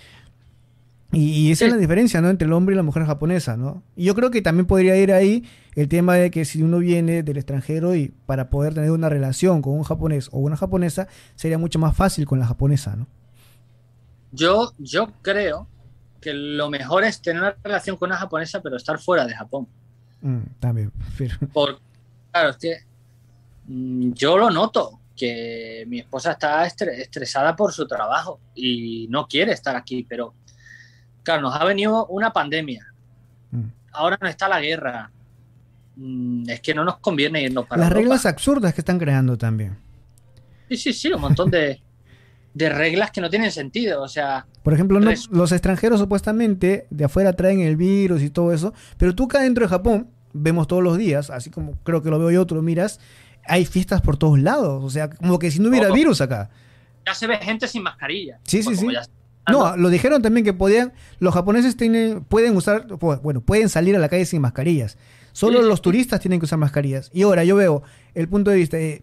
[1.13, 2.31] Y, esa es la diferencia, ¿no?
[2.31, 3.83] Entre el hombre y la mujer japonesa, ¿no?
[3.97, 5.45] Y yo creo que también podría ir ahí
[5.75, 9.61] el tema de que si uno viene del extranjero y para poder tener una relación
[9.61, 13.07] con un japonés o una japonesa, sería mucho más fácil con la japonesa, ¿no?
[14.33, 15.69] Yo, yo creo
[16.21, 19.69] que lo mejor es tener una relación con una japonesa, pero estar fuera de Japón.
[20.23, 20.93] Mm, también.
[21.19, 21.81] pero- Porque,
[22.31, 22.77] claro, es que
[23.67, 29.27] mm, yo lo noto, que mi esposa está estre- estresada por su trabajo y no
[29.27, 30.33] quiere estar aquí, pero
[31.23, 32.87] claro, nos ha venido una pandemia,
[33.51, 33.67] Mm.
[33.93, 35.11] ahora no está la guerra.
[35.97, 38.01] Mm, Es que no nos conviene irnos para Las Europa.
[38.01, 39.77] reglas absurdas que están creando también.
[40.71, 41.83] Sí, sí, sí, un montón de,
[42.55, 44.01] de reglas que no tienen sentido.
[44.03, 48.53] O sea, Por ejemplo, no- los extranjeros supuestamente de afuera traen el virus y todo
[48.53, 52.09] eso, pero tú acá dentro de Japón vemos todos los días, así como creo que
[52.09, 52.99] lo veo yo, tú lo miras,
[53.45, 55.97] hay fiestas por todos lados, o sea, como que si no hubiera Todo.
[55.97, 56.49] virus acá.
[57.05, 58.39] ya se ve gente sin mascarilla.
[58.45, 58.87] Sí, sí, sí.
[58.93, 59.03] ya-
[59.51, 62.87] No, lo dijeron también que podían, los japoneses tienen, pueden usar,
[63.23, 64.97] bueno, pueden salir a la calle sin mascarillas.
[65.33, 67.11] Solo Sí, los turistas tienen que usar mascarillas.
[67.13, 67.83] Y ahora yo veo
[68.15, 69.03] el punto de vista, eh,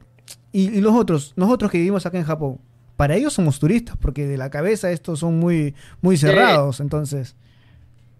[0.51, 2.59] y, y los otros, nosotros que vivimos acá en Japón,
[2.95, 7.35] para ellos somos turistas, porque de la cabeza estos son muy, muy cerrados, entonces.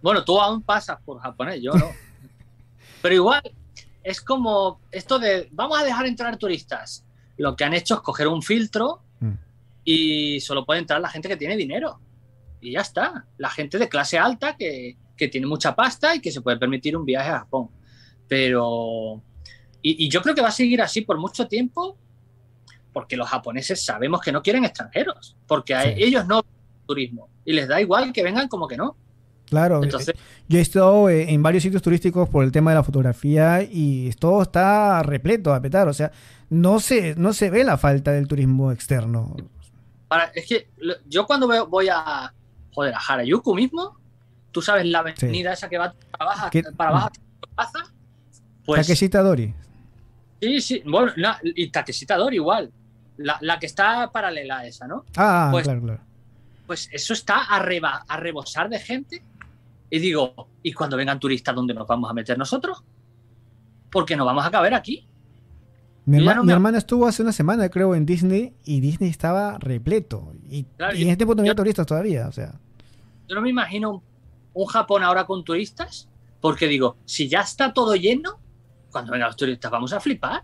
[0.02, 1.86] Bueno, tú aún pasas por japonés, yo no.
[3.02, 3.42] Pero igual,
[4.04, 7.04] es como esto de vamos a dejar entrar turistas.
[7.38, 9.34] Lo que han hecho es coger un filtro Mm.
[9.84, 12.00] y solo puede entrar la gente que tiene dinero.
[12.62, 13.26] Y ya está.
[13.38, 16.96] La gente de clase alta que, que tiene mucha pasta y que se puede permitir
[16.98, 17.70] un viaje a Japón.
[18.28, 19.22] Pero.
[19.82, 21.98] Y, y yo creo que va a seguir así por mucho tiempo,
[22.92, 26.42] porque los japoneses sabemos que no quieren extranjeros, porque a ellos no
[26.86, 28.98] turismo y les da igual que vengan como que no.
[29.46, 30.14] Claro, Entonces,
[30.48, 34.12] yo he estado eh, en varios sitios turísticos por el tema de la fotografía y
[34.20, 36.12] todo está repleto a petar, o sea,
[36.50, 39.36] no se, no se ve la falta del turismo externo.
[40.08, 40.68] para, es que
[41.08, 42.32] yo cuando veo- voy a
[42.72, 43.98] joder a Harajuku mismo,
[44.52, 47.10] Tú sabes la avenida esa que va para abajo, para abajo.
[48.66, 49.54] Pues Takeshita Dori.
[50.42, 52.72] sí, sí, bueno, no, y Takeshita Dori igual.
[53.18, 55.06] La, la que está paralela a esa, ¿no?
[55.18, 56.00] Ah, Pues- claro, claro.
[56.66, 59.24] Pues eso está a, reba- a rebosar de gente.
[59.90, 62.84] Y digo, ¿y cuando vengan turistas, dónde nos vamos a meter nosotros?
[63.92, 65.08] Porque nos vamos a caber aquí.
[66.06, 68.54] Mi, Yo ya herma- no mi me- hermana estuvo hace una semana, creo, en Disney
[68.66, 70.34] y Disney estaba repleto.
[70.50, 72.54] Y, Claro, y en este punto no había turistas todavía, o sea.
[73.28, 74.02] Yo no me imagino un,
[74.54, 76.08] un Japón ahora con turistas,
[76.42, 78.40] porque digo, si ya está todo lleno,
[78.92, 80.44] cuando vengan los turistas vamos a flipar.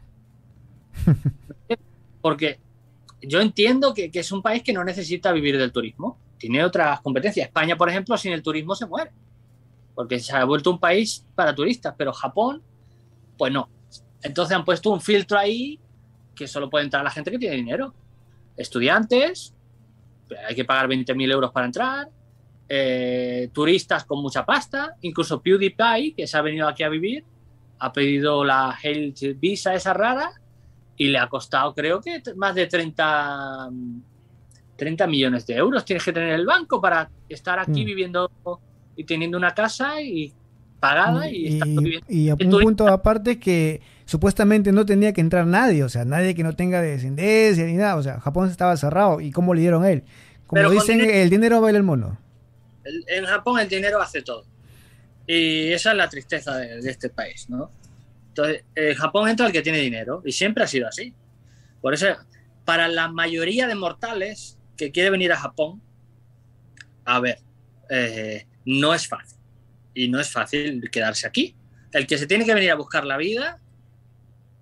[2.21, 2.59] porque
[3.21, 7.01] yo entiendo que, que es un país que no necesita vivir del turismo, tiene otras
[7.01, 7.47] competencias.
[7.47, 9.11] España, por ejemplo, sin el turismo se muere,
[9.95, 12.61] porque se ha vuelto un país para turistas, pero Japón,
[13.37, 13.69] pues no.
[14.25, 15.79] Entonces han puesto un filtro ahí
[16.35, 17.93] que solo puede entrar la gente que tiene dinero.
[18.57, 19.53] Estudiantes,
[20.47, 22.09] hay que pagar 20.000 euros para entrar,
[22.67, 27.23] eh, turistas con mucha pasta, incluso PewDiePie, que se ha venido aquí a vivir,
[27.79, 30.31] ha pedido la Health Visa esa rara
[30.97, 33.99] y le ha costado creo que más de 30, mm,
[34.77, 37.85] 30 millones de euros tienes que tener en el banco para estar aquí Mm.
[37.85, 38.31] viviendo
[38.95, 40.33] y teniendo una casa y
[40.79, 42.07] pagada y, estando Y, viviendo.
[42.09, 45.89] y a el un turista- punto aparte que supuestamente no tenía que entrar nadie, o
[45.89, 49.21] sea, nadie que no tenga descendencia ni nada, o sea, Japón estaba cerrado.
[49.21, 50.03] ¿Y cómo le dieron a él?
[50.47, 52.19] Como Pero dicen, dinero- el dinero baila el mono.
[52.83, 54.45] El- en Japón el dinero hace todo.
[55.27, 57.71] Y esa es la tristeza de, de este país, ¿no?
[58.27, 61.13] Entonces, en Japón entra el que tiene dinero y siempre ha sido así.
[61.81, 62.07] Por eso,
[62.63, 65.81] para la mayoría de mortales que quiere venir a Japón,
[67.05, 67.39] a ver,
[67.89, 69.37] eh, no es fácil.
[69.93, 71.55] Y no es fácil quedarse aquí.
[71.93, 73.59] El que se tiene que venir a buscar la vida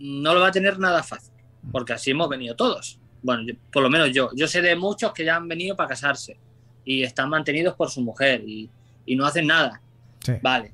[0.04, 1.34] no lo va a tener nada fácil,
[1.72, 3.00] porque así hemos venido todos.
[3.22, 4.30] Bueno, yo- por lo menos yo.
[4.36, 6.38] Yo sé de muchos que ya han venido para casarse
[6.86, 8.70] y están mantenidos por su mujer y,
[9.06, 9.82] y no hacen nada.
[10.20, 10.34] Sí.
[10.42, 10.72] Vale.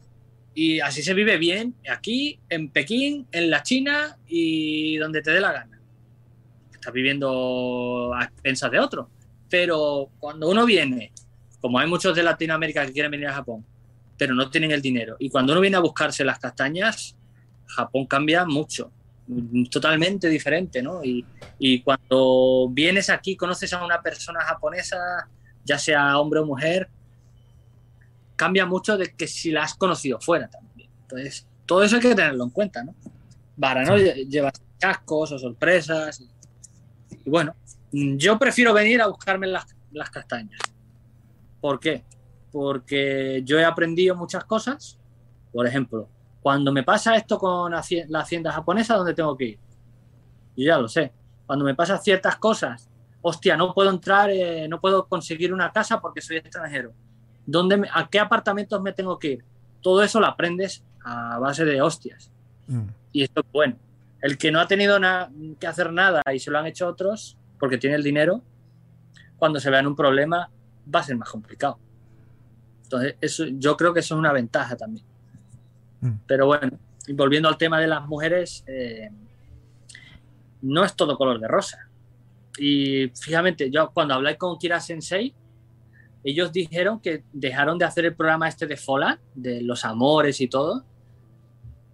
[0.55, 5.39] Y así se vive bien aquí, en Pekín, en la China y donde te dé
[5.39, 5.79] la gana.
[6.73, 9.09] Estás viviendo a expensas de otro.
[9.49, 11.11] Pero cuando uno viene,
[11.61, 13.65] como hay muchos de Latinoamérica que quieren venir a Japón,
[14.17, 17.15] pero no tienen el dinero, y cuando uno viene a buscarse las castañas,
[17.65, 18.98] Japón cambia mucho, mm,
[19.69, 21.03] totalmente diferente, ¿no?
[21.03, 21.25] Y,
[21.59, 24.97] y cuando vienes aquí, conoces a una persona japonesa,
[25.63, 26.89] ya sea hombre o mujer,
[28.35, 30.89] cambia mucho de que si la has conocido fuera también.
[31.03, 32.95] Entonces, todo eso hay que tenerlo en cuenta, ¿no?
[33.59, 36.21] Para no lle- llevar chascos o sorpresas.
[37.25, 37.53] Y bueno,
[37.91, 40.59] mm, yo prefiero venir a buscarme las, las castañas.
[41.59, 42.03] ¿Por qué?
[42.51, 44.97] Porque yo he aprendido muchas cosas.
[45.51, 46.07] Por ejemplo,
[46.49, 47.77] cuando me pasa esto con la
[48.21, 49.59] hacienda japonesa, ¿dónde tengo que ir?
[50.57, 51.13] Yo ya lo sé.
[51.45, 52.89] Cuando me pasan ciertas cosas,
[53.21, 56.91] hostia, no puedo entrar, eh, no puedo conseguir una casa porque soy extranjero.
[57.45, 59.45] ¿Dónde me- ¿A qué apartamentos me tengo que ir?
[59.79, 62.31] Todo eso lo aprendes a base de hostias.
[62.65, 62.87] Mm.
[63.11, 63.75] Y esto es bueno.
[64.19, 64.97] El que no ha tenido
[65.59, 68.41] que hacer nada y se lo han hecho otros porque tiene el dinero,
[69.37, 70.49] cuando se vea en un problema
[70.91, 71.77] va a ser más complicado.
[72.85, 75.05] Entonces, eso, yo creo que eso es una ventaja también.
[76.01, 76.11] Mm.
[76.27, 76.77] Pero bueno,
[77.13, 79.09] volviendo al tema de las mujeres, eh,
[80.61, 81.89] no es todo color de rosa.
[82.57, 85.33] Y fíjate, yo cuando hablé con Kira Sensei,
[86.23, 90.47] ellos dijeron que dejaron de hacer el programa este de Fola, de los amores y
[90.47, 90.83] todo,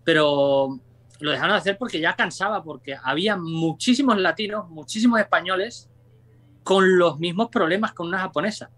[0.04, 0.80] pero
[1.20, 5.90] lo dejaron de hacer porque ya cansaba, porque había muchísimos latinos, muchísimos españoles
[6.64, 8.72] con los mismos problemas con una japonesa.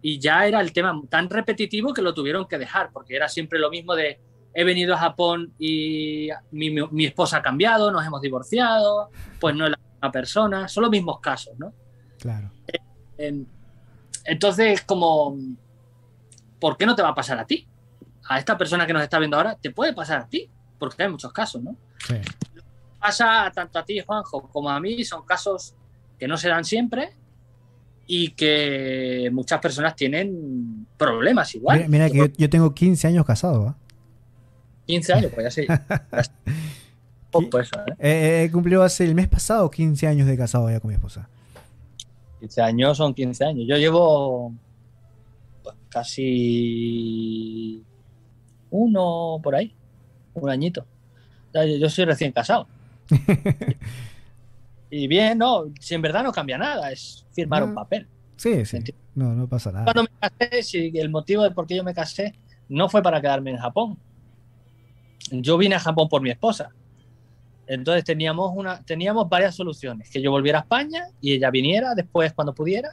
[0.00, 3.58] Y ya era el tema tan repetitivo que lo tuvieron que dejar, porque era siempre
[3.58, 4.18] lo mismo de
[4.54, 9.54] he venido a Japón y mi, mi- mi esposa ha cambiado, nos hemos divorciado, pues
[9.54, 11.72] no es la misma persona, son los mismos casos, ¿no?
[12.18, 12.50] Claro.
[13.18, 13.46] En-
[14.24, 15.36] Entonces, como,
[16.60, 17.66] ¿por qué no te va a pasar a ti?
[18.28, 20.48] A esta persona que nos está viendo ahora, te puede pasar a ti,
[20.78, 21.76] porque hay muchos casos, ¿no?
[22.06, 22.14] Sí.
[23.00, 25.74] Pasa tanto a ti, Juanjo, como a mí, son casos
[26.18, 27.14] que no se dan siempre
[28.06, 31.78] y que muchas personas tienen problemas igual.
[31.78, 33.76] Mira, mira que yo, yo tengo 15 años casado, ¿ah?
[34.86, 35.84] 15 años, pues ya.
[37.30, 37.94] Poco eso, ¿eh?
[37.98, 41.28] Eh, He cumplido hace el mes pasado 15 años de casado ya con mi esposa.
[42.40, 43.64] 15 años son 15 años.
[43.68, 44.52] Yo llevo
[45.62, 47.82] pues, casi
[48.70, 49.72] uno por ahí,
[50.34, 50.84] un añito.
[51.54, 52.66] Yo, yo soy recién casado.
[54.90, 57.68] y bien, no, si en verdad no cambia nada, es firmar No.
[57.68, 58.06] un papel.
[58.36, 58.78] Sí, sí.
[59.14, 59.84] No, no pasa nada.
[59.84, 62.34] Cuando me casé, si el motivo de por qué yo me casé
[62.68, 63.98] no fue para quedarme en Japón.
[65.30, 66.70] Yo vine a Japón por mi esposa.
[67.66, 70.10] Entonces teníamos, una, teníamos varias soluciones.
[70.10, 72.90] Que yo volviera a España y ella viniera después cuando pudiera.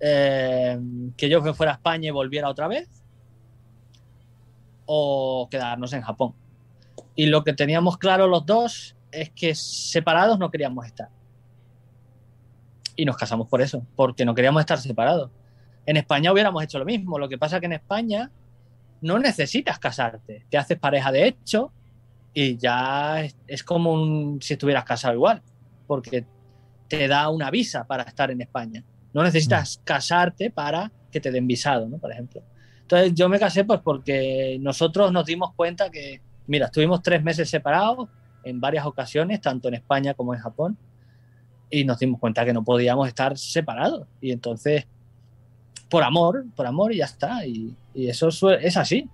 [0.00, 0.78] eh,
[1.16, 2.88] que yo fuera a España y volviera otra vez,
[4.86, 6.34] o quedarnos en Japón.
[7.14, 11.08] Y lo que teníamos claro los dos es que separados no queríamos estar.
[12.96, 15.30] Y nos casamos por eso, porque no queríamos estar separados.
[15.86, 17.18] En España hubiéramos hecho lo mismo.
[17.18, 18.30] Lo que pasa que en España
[19.00, 20.46] no necesitas casarte.
[20.50, 21.72] Te haces pareja de hecho
[22.34, 25.42] y ya es, es como un, si estuvieras casado igual,
[25.86, 26.26] porque
[26.88, 28.84] te da una visa para estar en España.
[29.12, 31.98] No necesitas casarte para que te den visado, ¿no?
[31.98, 32.42] Por ejemplo.
[32.82, 37.48] Entonces yo me casé pues porque nosotros nos dimos cuenta que, mira, estuvimos tres meses
[37.48, 38.08] separados
[38.44, 40.78] en varias ocasiones, tanto en España como en Japón,
[41.70, 44.08] y nos dimos cuenta que no podíamos estar separados.
[44.20, 44.86] Y entonces,
[45.88, 47.46] por amor, por amor y ya está.
[47.46, 49.08] Y, y eso es así.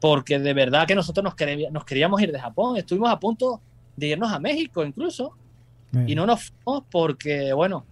[0.00, 2.76] Porque de verdad que nosotros nos, queríamos, nos queríamos ir de Japón.
[2.76, 3.60] Estuvimos a punto
[3.96, 5.36] de irnos a México incluso.
[6.06, 7.86] Y no nos fuimos porque, bueno,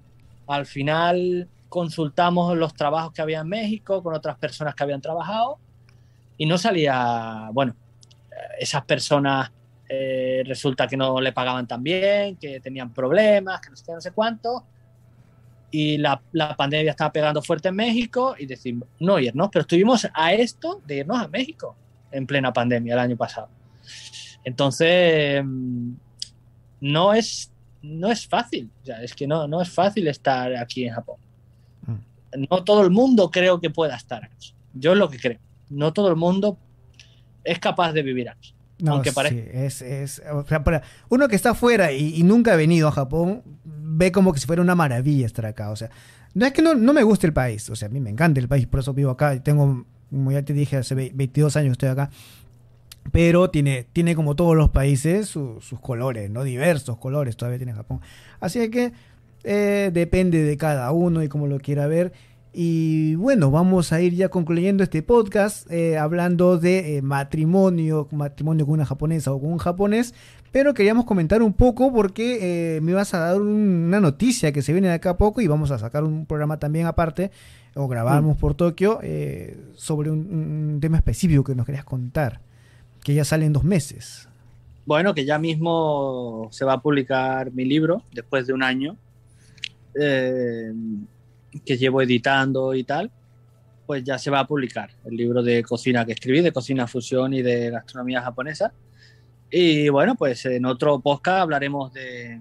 [0.48, 5.59] al final consultamos los trabajos que había en México con otras personas que habían trabajado
[6.36, 7.76] y no salía, bueno,
[8.59, 9.53] esas personas
[9.88, 13.92] eh, resulta que no le pagaban tan bien, que tenían problemas, que no sé qué,
[13.92, 14.64] no sé cuánto.
[15.72, 20.06] Y la, la pandemia estaba pegando fuerte en México y decimos, no irnos, pero estuvimos
[20.14, 21.74] a esto de irnos a México
[22.12, 23.48] en plena pandemia el año pasado.
[24.44, 25.92] Entonces, mm,
[26.82, 27.50] no es,
[27.80, 31.16] no es fácil, o sea, es que no, no es fácil estar aquí en Japón.
[32.34, 34.54] No todo el mundo creo que pueda estar aquí.
[34.72, 35.38] Yo es lo que creo.
[35.68, 36.56] No todo el mundo
[37.44, 38.54] es capaz de vivir aquí.
[38.83, 42.22] No, aunque sí, parezca- es, es- o sea, para uno que está afuera y, y
[42.24, 45.70] nunca ha venido a Japón, ve como que si fuera una maravilla estar acá.
[45.70, 45.89] O sea,
[46.35, 48.41] no es que no, no me guste el país, o sea, a mí me encanta
[48.41, 49.41] el país, por eso vivo acá.
[49.43, 52.11] Tengo, como ya te dije, hace ve- 22 años estoy acá.
[53.11, 56.45] Pero tiene, tiene como todos los países su- sus colores, ¿no?
[56.45, 58.01] Diversos colores todavía tiene Japón.
[58.41, 58.93] Así que
[59.45, 62.12] eh, depende de cada uno y cómo lo quiera ver.
[62.55, 68.66] Y bueno, vamos a ir ya concluyendo este podcast eh, hablando de eh, matrimonio, matrimonio
[68.66, 70.14] con una japonesa o con un japonés.
[70.50, 74.61] Pero queríamos comentar un poco porque eh, me ibas a dar un- una noticia que
[74.61, 77.30] se viene de acá a poco y vamos a sacar un programa también aparte
[77.74, 80.18] o grabamos por Tokio eh, sobre un,
[80.74, 82.40] un tema específico que nos querías contar,
[83.03, 84.28] que ya sale en dos meses.
[84.84, 88.98] Bueno, que ya mismo se va a publicar mi libro después de un año
[89.98, 90.70] eh,
[91.64, 93.11] que llevo editando y tal,
[93.86, 97.34] pues ya se va a publicar el libro de cocina que escribí, de cocina fusión
[97.34, 98.72] y de gastronomía japonesa.
[99.50, 102.40] Y bueno, pues en otro podcast hablaremos de,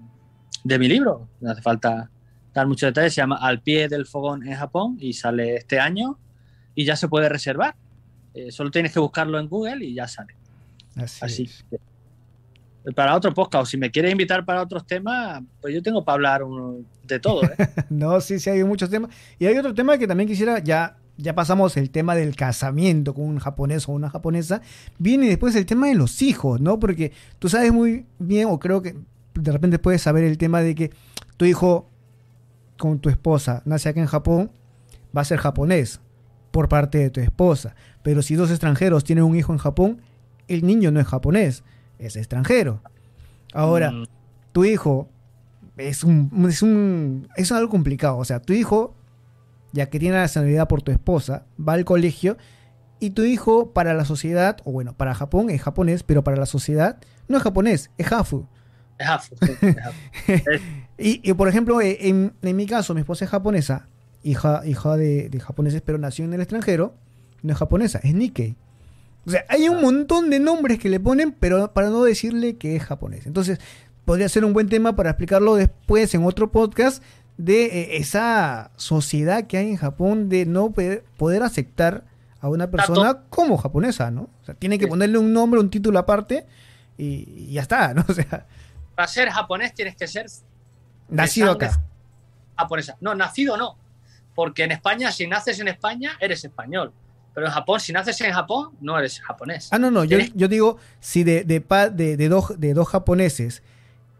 [0.64, 1.28] de mi libro.
[1.40, 2.10] No hace falta
[2.54, 3.14] dar muchos detalles.
[3.14, 6.18] Se llama Al pie del fogón en Japón y sale este año
[6.74, 7.74] y ya se puede reservar.
[8.34, 10.34] Eh, solo tienes que buscarlo en Google y ya sale.
[10.96, 11.64] Así, Así es.
[11.68, 11.78] que,
[12.94, 16.14] para otro podcast, o si me quieres invitar para otros temas, pues yo tengo para
[16.14, 16.42] hablar
[17.06, 17.42] de todo.
[17.44, 17.56] ¿eh?
[17.90, 19.10] No, sí, sí, hay muchos temas.
[19.38, 23.24] Y hay otro tema que también quisiera, ya, ya pasamos el tema del casamiento con
[23.24, 24.62] un japonés o una japonesa.
[24.98, 26.78] Viene después el tema de los hijos, ¿no?
[26.80, 28.96] Porque tú sabes muy bien, o creo que
[29.34, 30.90] de repente puedes saber el tema de que
[31.36, 31.88] tu hijo
[32.78, 34.50] con tu esposa nace acá en Japón,
[35.16, 36.00] va a ser japonés
[36.50, 37.74] por parte de tu esposa.
[38.02, 40.00] Pero si dos extranjeros tienen un hijo en Japón,
[40.48, 41.62] el niño no es japonés,
[42.06, 42.82] es extranjero.
[43.52, 44.04] Ahora, Mm,
[44.52, 45.08] tu hijo
[45.76, 48.18] es un, es un es algo complicado.
[48.18, 48.94] O sea, tu hijo,
[49.72, 52.36] ya que tiene la nacionalidad por tu esposa, va al colegio
[53.00, 56.46] y tu hijo para la sociedad, o bueno, para Japón es japonés, pero para la
[56.46, 56.98] sociedad
[57.28, 58.46] no es japonés, es Hafu.
[58.98, 59.98] es Afu, sí, es Afu.
[60.98, 63.88] Y, y, por ejemplo, eh, en, en mi caso, mi esposa es japonesa,
[64.22, 66.94] hija, hija de, de japoneses, pero nació en el extranjero,
[67.42, 68.56] no es japonesa, es Nikkei.
[69.26, 72.76] O sea, hay un montón de nombres que le ponen, pero para no decirle que
[72.76, 73.26] es japonés.
[73.26, 73.60] Entonces,
[74.04, 77.02] podría ser un buen tema para explicarlo después en otro podcast
[77.36, 82.04] de eh, esa sociedad que hay en Japón de no poder aceptar
[82.40, 84.22] a una persona como japonesa, ¿no?
[84.42, 86.44] O sea, tiene que ponerle un nombre, un título aparte
[86.98, 88.04] y, y ya está, ¿no?
[88.08, 88.46] O sea,
[88.96, 90.26] Para ser japonés tienes que ser
[91.08, 91.80] nacido acá.
[92.56, 92.96] japonesa.
[93.00, 93.76] No, nacido no.
[94.34, 96.92] Porque en España, si naces en España, eres español.
[97.34, 99.68] Pero en Japón, si naces en Japón, no eres japonés.
[99.72, 101.64] Ah, no, no, yo, yo digo, si de, de,
[101.94, 103.62] de, de dos, de dos japoneses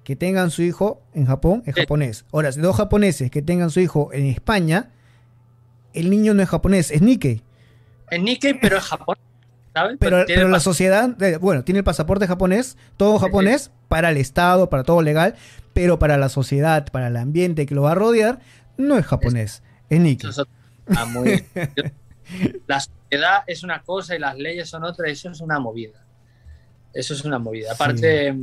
[0.04, 1.82] que tengan su hijo en Japón, es Sí.
[1.82, 2.24] japonés.
[2.32, 4.90] Ahora, si dos japoneses que tengan su hijo en España,
[5.92, 7.42] el niño no es japonés, es Nikkei.
[8.10, 9.22] En Nikkei, pero es japonés.
[9.74, 9.96] ¿Sabes?
[10.00, 14.68] Pero, pero la sociedad, eh, bueno, tiene el pasaporte japonés, todo japonés, para el Estado,
[14.68, 15.34] para todo legal,
[15.72, 18.40] pero para la sociedad, para el ambiente que lo va a rodear,
[18.76, 20.28] no es japonés, es Nikkei.
[20.30, 20.52] Es otra-
[20.96, 21.44] ah, muy-
[22.66, 22.80] La
[23.12, 26.04] sociedad es una cosa y las leyes son otra, eso es una movida.
[26.94, 27.72] Eso es una movida.
[27.72, 28.36] Aparte,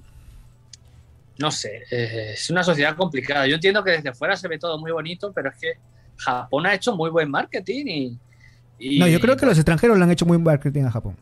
[1.37, 3.47] no sé, eh, es una sociedad complicada.
[3.47, 5.73] Yo entiendo que desde fuera se ve todo muy bonito, pero es que
[6.17, 8.17] Japón ha hecho muy buen marketing
[8.79, 8.99] y...
[8.99, 11.15] no, yo creo que los extranjeros le han hecho muy buen marketing a Japón.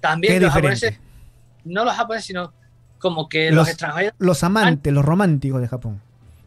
[0.00, 0.98] También los japoneses,
[1.64, 2.52] no los japoneses, sino
[2.98, 4.12] como que Los- los, extranjeros...
[4.18, 6.00] Los amantes, los románticos de Japón.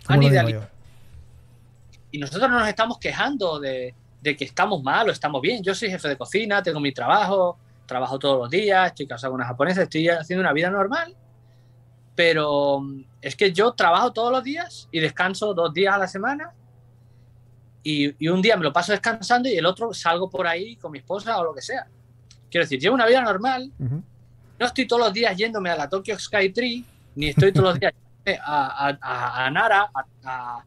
[0.08, 0.24] Han.
[2.10, 3.94] Y nosotros no nos estamos quejando de,
[4.28, 5.64] de que estamos mal o estamos bien.
[5.64, 9.40] Yo soy jefe de cocina, tengo mi trabajo, trabajo todos los días, estoy casado con
[9.40, 11.16] una japonesa, estoy haciendo una vida normal.
[12.16, 16.08] Pero mm, es que yo trabajo todos los días y descanso dos días a la
[16.08, 16.52] semana.
[17.84, 20.92] Y, y un día me lo paso descansando y el otro salgo por ahí con
[20.92, 21.88] mi esposa o lo que sea.
[22.52, 24.04] Quiero decir, llevo una vida normal, Ujú.
[24.60, 26.84] no estoy todos los días yéndome a la Tokyo Sky Tree,
[27.16, 27.94] ni estoy todos los días
[28.46, 29.90] a, a- a- a Nara,
[30.26, 30.64] a-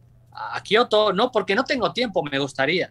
[0.57, 2.91] a Kioto, no, porque no tengo tiempo, me gustaría.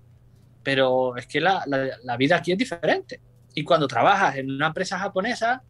[0.63, 3.19] Pero es que la, la- la vida aquí es diferente.
[3.55, 5.63] Y cuando trabajas en una empresa japonesa,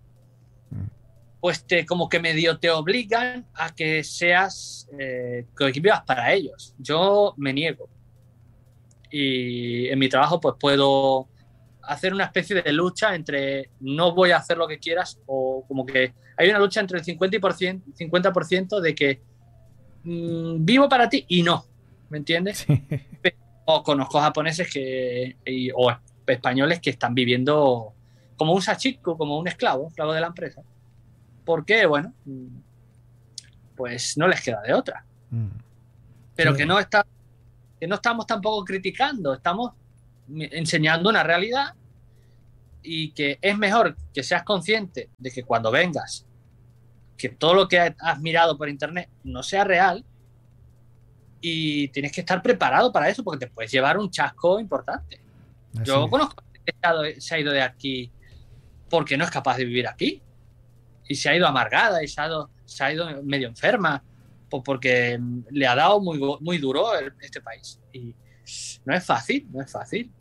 [1.39, 6.75] pues te, como que medio te obligan a que seas, eh, que vivas para ellos.
[6.77, 7.89] Yo me niego.
[9.11, 11.27] Y en mi trabajo pues puedo
[11.83, 15.85] hacer una especie de lucha entre no voy a hacer lo que quieras o como
[15.85, 19.21] que hay una lucha entre el 50%, y por cien- 50% de que
[20.03, 21.65] mm, vivo para ti y no,
[22.09, 22.59] ¿me entiendes?
[23.23, 23.29] Sí.
[23.71, 25.91] O conozco japoneses que, y- o
[26.25, 27.93] españoles que están viviendo
[28.35, 30.63] como un sachico, como un esclavo, esclavo de la empresa.
[31.45, 32.13] Porque, bueno,
[33.75, 35.05] pues no les queda de otra.
[35.29, 35.47] Mm.
[36.35, 36.57] Pero Sí.
[36.57, 37.05] que no está,
[37.79, 39.73] que no estamos tampoco criticando, estamos
[40.29, 41.73] enseñando una realidad
[42.81, 46.25] y que es mejor que seas consciente de que cuando vengas,
[47.17, 50.05] que todo lo que has mirado por internet no sea real
[51.41, 55.19] y tienes que estar preparado para eso porque te puedes llevar un chasco importante.
[55.73, 56.09] Así Yo es.
[56.09, 56.73] conozco que
[57.21, 58.11] se ha ido- de aquí
[58.89, 60.21] porque no es capaz de vivir aquí.
[61.07, 64.03] Y se ha ido amargada y se ha ido, se ha ido medio enferma
[64.49, 67.79] po- porque mm, le ha dado muy, muy duro el- este país.
[67.93, 68.13] Y
[68.85, 70.11] no es fácil, no es fácil.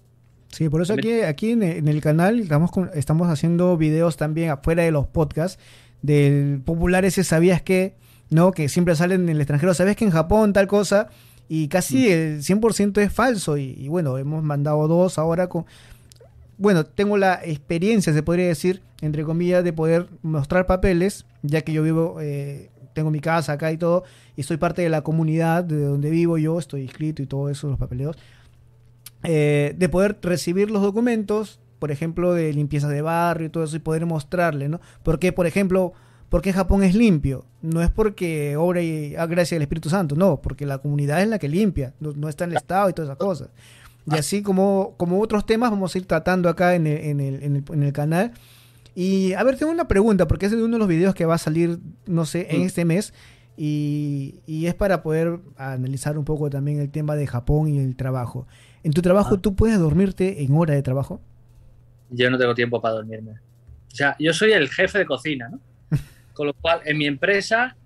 [0.51, 4.91] Sí, por eso aquí, aquí en, el canal estamos, estamos haciendo videos también afuera de
[4.91, 5.59] los podcasts
[6.01, 7.97] del popular ese sabías que,
[8.31, 8.53] ¿no?
[8.53, 11.09] Que siempre salen en el extranjero, sabes que en Japón tal cosa
[11.49, 15.64] y casi el 100% es falso y, y bueno, hemos mandado dos ahora con...
[16.59, 21.72] Bueno, tengo la experiencia, se podría decir, entre comillas, de poder mostrar papeles, ya que
[21.72, 24.03] yo vivo, eh, tengo mi casa acá y todo,
[24.35, 27.68] y soy parte de la comunidad de donde vivo yo, estoy inscrito y todo eso,
[27.68, 28.16] los papeleos
[29.24, 33.76] eh, de poder recibir los documentos, por ejemplo, de limpieza de barrio y todo eso,
[33.76, 34.81] y poder mostrarle, ¿no?
[35.03, 35.93] Porque, por ejemplo,
[36.29, 37.45] ¿por qué Japón es limpio?
[37.62, 41.29] No es porque obra y ah, gracias al Espíritu Santo, no, porque la comunidad es
[41.29, 43.49] la que limpia, no, no está en el Estado y todas esas cosas.
[44.11, 47.43] Y así como, como otros temas vamos a ir tratando acá en el, en el,
[47.43, 48.33] en el, en el canal.
[48.95, 51.35] Y a ver, tengo una pregunta, porque es de uno de los videos que va
[51.35, 52.64] a salir, no sé, en Mm.
[52.66, 53.12] este mes.
[53.57, 57.97] Y, y es para poder analizar un poco también el tema de Japón y el
[57.97, 58.47] trabajo.
[58.85, 59.41] ¿En tu trabajo Ah.
[59.43, 61.20] tú puedes dormirte en hora de trabajo?
[62.11, 63.33] Yo no tengo tiempo para dormirme.
[63.33, 65.61] O sea, yo soy el jefe de cocina, ¿no?
[66.39, 67.76] Con lo cual, en mi empresa,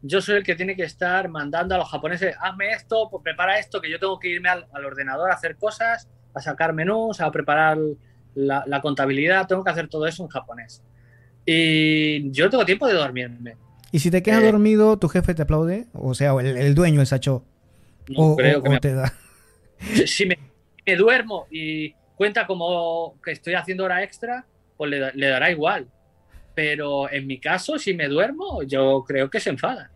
[0.00, 3.58] yo soy el que tiene que estar mandando a los japoneses, hazme esto, pues prepara
[3.58, 7.20] esto, que yo tengo que irme al, al ordenador a hacer cosas, a sacar menús,
[7.20, 7.76] a preparar
[8.34, 10.82] la, la contabilidad, tengo que hacer todo eso en japonés.
[11.44, 13.56] Y yo no tengo tiempo de dormirme.
[13.92, 14.46] Y si te quedas Eh.
[14.50, 17.44] dormido, tu jefe te aplaude, o sea, el, el dueño, el sacho,
[18.08, 19.12] No o, creo o- que o me te da.
[20.06, 20.38] si- me,
[20.86, 24.46] me duermo y cuenta como que estoy haciendo hora extra,
[24.78, 25.86] pues le, le dará igual.
[26.60, 29.90] Pero en mi caso, si me duermo, yo creo que se enfada.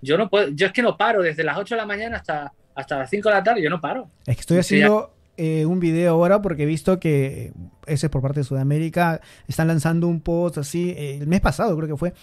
[0.00, 2.54] Yo no puedo, yo es que no paro desde las 8 de la mañana hasta,
[2.74, 4.08] hasta las 5 de la tarde, yo no paro.
[4.26, 7.52] Es que estoy haciendo eh, un video ahora porque he visto que
[7.86, 9.20] ese es por parte de Sudamérica.
[9.46, 12.14] Están lanzando un post así, eh, el mes pasado creo que fue,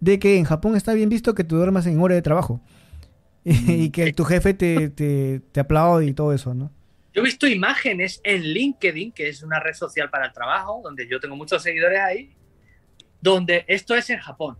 [0.00, 2.62] de que en Japón está bien visto que tú duermas en hora de trabajo.
[3.44, 6.72] y que tu jefe te, te, te aplaude y todo eso, ¿no?
[7.12, 11.06] Yo he visto imágenes en LinkedIn, que es una red social para el trabajo, donde
[11.06, 12.30] yo tengo muchos seguidores ahí,
[13.20, 14.56] donde esto es en Japón.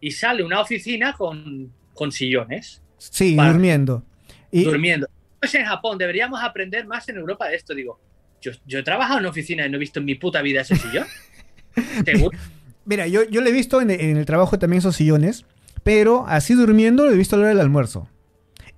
[0.00, 4.02] Y sale una oficina con, con sillones, Sí, Para- durmiendo.
[4.50, 5.06] Y, durmiendo.
[5.40, 7.74] Esto es en Japón, deberíamos aprender más en Europa de esto.
[7.74, 8.00] Digo,
[8.40, 10.62] yo, yo he trabajado en una oficina y no he visto en mi puta vida
[10.62, 11.06] ese sillón.
[12.04, 12.36] Seguro.
[12.84, 15.44] Mira, yo, yo le he visto en, en el trabajo también esos sillones,
[15.84, 18.08] pero así durmiendo lo he visto a la hora del almuerzo.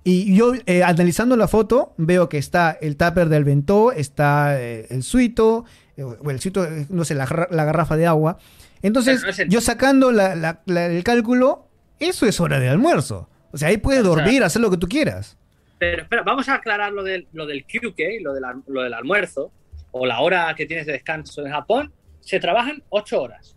[0.03, 4.87] Y yo, eh, analizando la foto, veo que está el tupper del ventó, está eh,
[4.89, 5.63] el suito,
[5.95, 8.37] eh, o el suito, no sé, la, la garrafa de agua.
[8.81, 11.67] Entonces, no yo sacando la- la- la- el cálculo,
[11.99, 13.29] eso es hora de almuerzo.
[13.51, 15.37] O sea, ahí puedes O sea- dormir, hacer lo que tú quieras.
[15.77, 18.93] Pero espera, vamos a aclarar lo del, lo del QK, lo del, al- lo del
[18.93, 19.51] almuerzo,
[19.91, 21.91] o la hora que tienes de descanso en Japón.
[22.21, 23.55] Se trabajan ocho horas.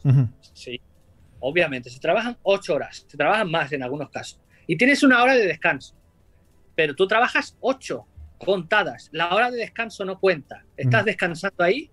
[0.55, 0.81] Sí,
[1.41, 4.41] obviamente, se trabajan ocho horas, se trabajan más en algunos casos.
[4.67, 5.95] Y tienes una hora de descanso,
[6.75, 8.07] pero tú trabajas ocho
[8.39, 9.11] contadas.
[9.13, 10.65] La hora de descanso no cuenta.
[10.77, 11.91] Estás descansando ahí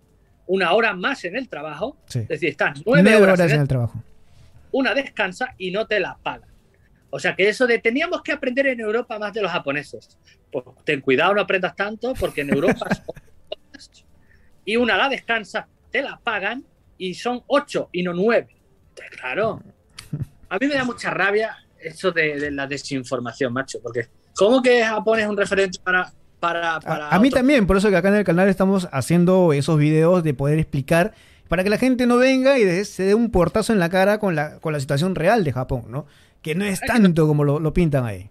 [0.53, 1.97] una hora más en el trabajo.
[2.07, 2.19] Sí.
[2.19, 4.03] Es decir, estás nueve, Nueve horas, horas en el- el trabajo.
[4.73, 6.49] una descansa y no te la pagan.
[7.09, 10.17] O sea que eso de teníamos que aprender en Europa más de los japoneses.
[10.51, 13.15] Pues ten cuidado, no aprendas tanto, porque en Europa son
[13.69, 14.05] horas
[14.65, 16.63] y una la descansa, te la pagan
[16.97, 18.49] y son ocho y no nueve.
[18.89, 19.61] Entonces, claro,
[20.49, 24.83] a mí me da mucha rabia eso de, de la desinformación, macho, porque ¿cómo que
[24.83, 26.11] Japón es un referente para...
[26.41, 29.53] para, para A, a mí también, por eso que acá en el canal estamos haciendo
[29.53, 31.13] esos videos de poder explicar
[31.47, 34.19] para que la gente no venga y de- se dé un portazo en la cara
[34.19, 36.05] con la, con la situación real de Japón, ¿no?
[36.41, 38.29] Que no es tanto como lo, lo pintan ahí.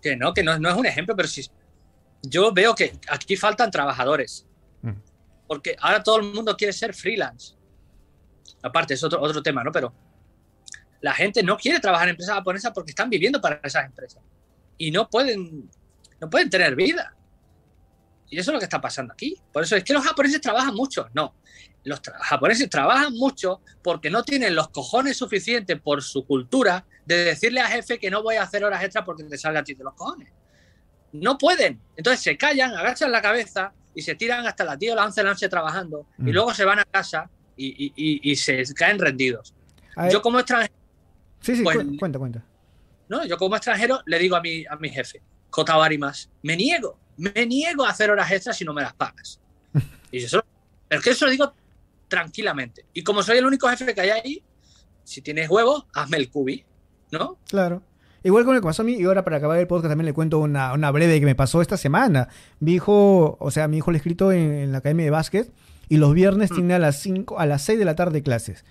[0.00, 1.48] Que no, que no, no es un ejemplo, pero sí.
[2.22, 4.46] Yo veo que aquí faltan trabajadores.
[4.82, 4.90] Mm.
[5.46, 7.54] Porque ahora todo el mundo quiere ser freelance.
[8.62, 9.72] Aparte, es otro, otro tema, ¿no?
[9.72, 9.92] Pero
[11.00, 14.20] la gente no quiere trabajar en empresas japonesas porque están viviendo para esas empresas.
[14.78, 15.68] Y no pueden,
[16.20, 17.14] no pueden tener vida.
[18.32, 19.36] Y eso es lo que está pasando aquí.
[19.52, 21.08] Por eso es que los japoneses trabajan mucho.
[21.14, 21.34] No.
[21.84, 27.24] Los tra- japoneses trabajan mucho porque no tienen los cojones suficientes por su cultura de
[27.24, 29.74] decirle al jefe que no voy a hacer horas extras porque te salga a ti
[29.74, 30.28] de los cojones.
[31.12, 31.78] No pueden.
[31.96, 35.20] Entonces se callan, agachan la cabeza y se tiran hasta las 10 o las 11
[35.20, 36.28] de la noche trabajando Mm.
[36.28, 39.52] y luego se van a casa y, y- y- y se caen rendidos.
[39.94, 40.72] A Yo como extranjero,
[41.40, 42.42] sí, sí, pues- cu- cuenta, cuenta.
[43.08, 43.26] ¿no?
[43.26, 45.20] Yo como extranjero le digo a mi, a mi jefe,
[45.50, 49.40] Kotawari más, me niego, me niego a hacer horas extras si no me las pagas.
[50.10, 50.44] Y yo solo,
[50.88, 51.52] pero es que eso lo digo
[52.08, 52.84] tranquilamente.
[52.92, 54.42] Y como soy el único jefe que hay ahí,
[55.04, 56.64] si tienes huevos, hazme el cubi,
[57.10, 57.38] ¿no?
[57.48, 57.82] Claro.
[58.24, 60.12] Igual con el que pasó a mí, y ahora para acabar el podcast también le
[60.12, 62.28] cuento una, una breve que me pasó esta semana.
[62.60, 65.50] Mi hijo, o sea, mi hijo le escrito en, en la academia de básquet
[65.88, 66.54] y los viernes Mm.
[66.54, 68.64] tiene a las 5, a las 6 de la tarde clases.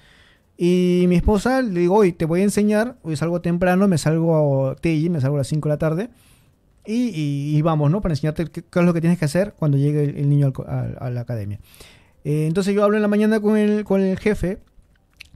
[0.58, 4.70] Y mi esposa le digo, hoy te voy a enseñar, hoy salgo temprano, me salgo
[4.70, 6.10] a TI, me salgo a las 5 de la tarde.
[6.86, 8.02] Y, y- y vamos, ¿no?
[8.02, 10.48] Para enseñarte qué, qué es lo que tienes que hacer cuando llegue el, el niño
[10.48, 11.60] al a, a la academia.
[12.24, 14.60] Eh, entonces yo hablo en la mañana con el, con el jefe,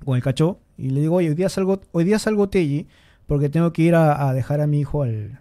[0.04, 2.88] con el cachó, y le digo, oye, hoy día salgo, hoy día salgo TI
[3.28, 5.39] porque tengo que ir a, a dejar a mi hijo al,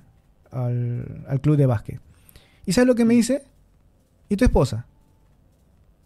[0.51, 2.01] al, al club de básquet.
[2.67, 3.45] ¿Y sabes lo que me dice?
[4.29, 4.87] ¿Y tu esposa?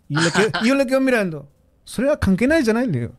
[0.09, 1.49] Y yo le quedo, yo le quedo mirando.
[1.85, 3.13] ¿Solo canquena ya Le digo.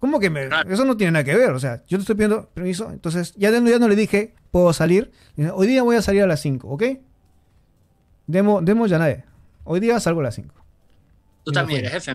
[0.00, 1.50] ¿Cómo que me, eso no tiene nada que ver?
[1.50, 2.90] O sea, yo te estoy pidiendo permiso.
[2.92, 5.10] Entonces, ya, de- ya no le dije, puedo salir.
[5.54, 6.82] Hoy día voy a salir a las 5, ¿ok?
[8.26, 9.24] Demo, demo ya nadie.
[9.64, 10.54] Hoy día salgo a las 5.
[11.44, 12.14] Tú también eres jefe.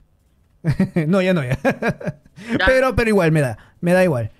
[1.07, 1.57] no, ya no, ya.
[1.63, 2.65] Ya.
[2.65, 3.57] pero, pero igual, me da.
[3.81, 4.31] Me da igual.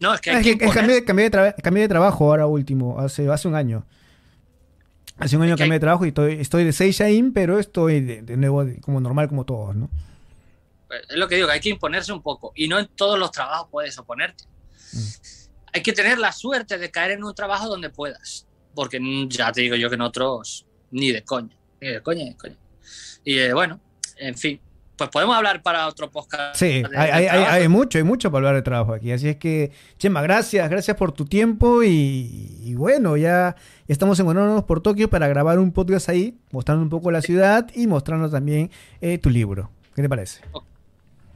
[0.00, 2.46] No, es que hay Es que que, cambié, cambié de traba- cambié de trabajo ahora
[2.46, 3.84] último, hace, hace un año.
[5.18, 7.58] Hace un año Es que cambié hay- de trabajo y estoy, estoy de Seishain, pero
[7.58, 9.90] estoy de, de nuevo de- como normal como todos, ¿no?
[11.08, 12.52] Es lo que digo, que hay que imponerse un poco.
[12.56, 14.44] Y no en todos los trabajos puedes oponerte.
[14.92, 14.98] Mm.
[15.72, 18.46] Hay que tener la suerte de caer en un trabajo donde puedas.
[18.74, 21.56] Porque ya te digo yo que en otros ni de coña.
[21.80, 22.56] Ni de coña, ni de coña.
[23.24, 23.80] Y eh, bueno,
[24.16, 24.60] en fin.
[24.96, 26.56] Pues podemos hablar para otro podcast.
[26.56, 29.10] Sí, hay, hay- hay- mucho, hay mucho para hablar de trabajo aquí.
[29.12, 33.56] Así es que, Chema, gracias, gracias por tu tiempo y, y bueno, ya,
[33.88, 37.66] ya estamos encontrándonos por Tokio para grabar un podcast ahí, mostrando un poco la ciudad
[37.74, 39.70] y mostrando también eh, tu libro.
[39.96, 40.42] ¿Qué te parece?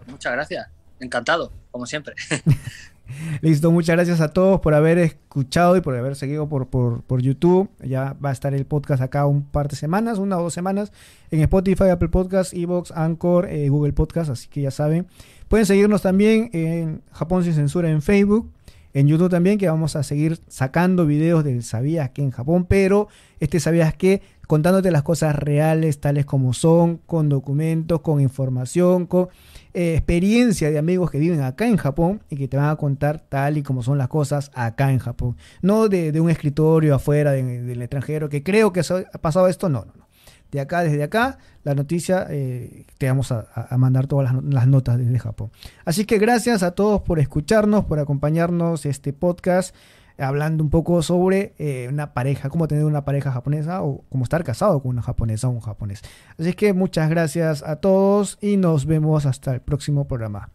[0.08, 0.68] Muchas gracias.
[1.00, 2.14] Encantado, como siempre.
[3.42, 7.20] Listo, muchas gracias a todos por haber escuchado y por haber seguido por, por, por
[7.20, 7.68] YouTube.
[7.80, 10.92] Ya va a estar el podcast acá un par de semanas, una o dos semanas,
[11.30, 15.06] en Spotify, Apple Podcasts, Evox, Anchor, eh, Google Podcasts, así que ya saben.
[15.48, 18.50] Pueden seguirnos también en Japón sin censura en Facebook,
[18.94, 23.08] en YouTube también, que vamos a seguir sacando videos del Sabías que en Japón, pero
[23.40, 29.28] este Sabías que contándote las cosas reales, tales como son, con documentos, con información, con
[29.72, 33.20] eh, experiencia de amigos que viven acá en Japón y que te van a contar
[33.20, 35.36] tal y como son las cosas acá en Japón.
[35.62, 39.68] No de, de un escritorio afuera de- del extranjero que creo que ha pasado esto,
[39.68, 40.04] no, no, no.
[40.52, 44.98] De acá, desde acá, la noticia, eh, te vamos a mandar todas las, las notas
[44.98, 45.50] desde Japón.
[45.84, 49.74] Así que gracias a todos por escucharnos, por acompañarnos este podcast,
[50.18, 54.44] hablando un poco sobre eh, una pareja, cómo tener una pareja japonesa o cómo estar
[54.44, 56.02] casado con una japonesa o un japonés.
[56.38, 60.50] Así que muchas gracias a todos y nos vemos hasta el próximo programa.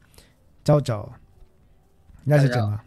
[0.64, 1.16] Chao, chao.
[2.26, 2.52] Gracias.
[2.52, 2.84] Chema.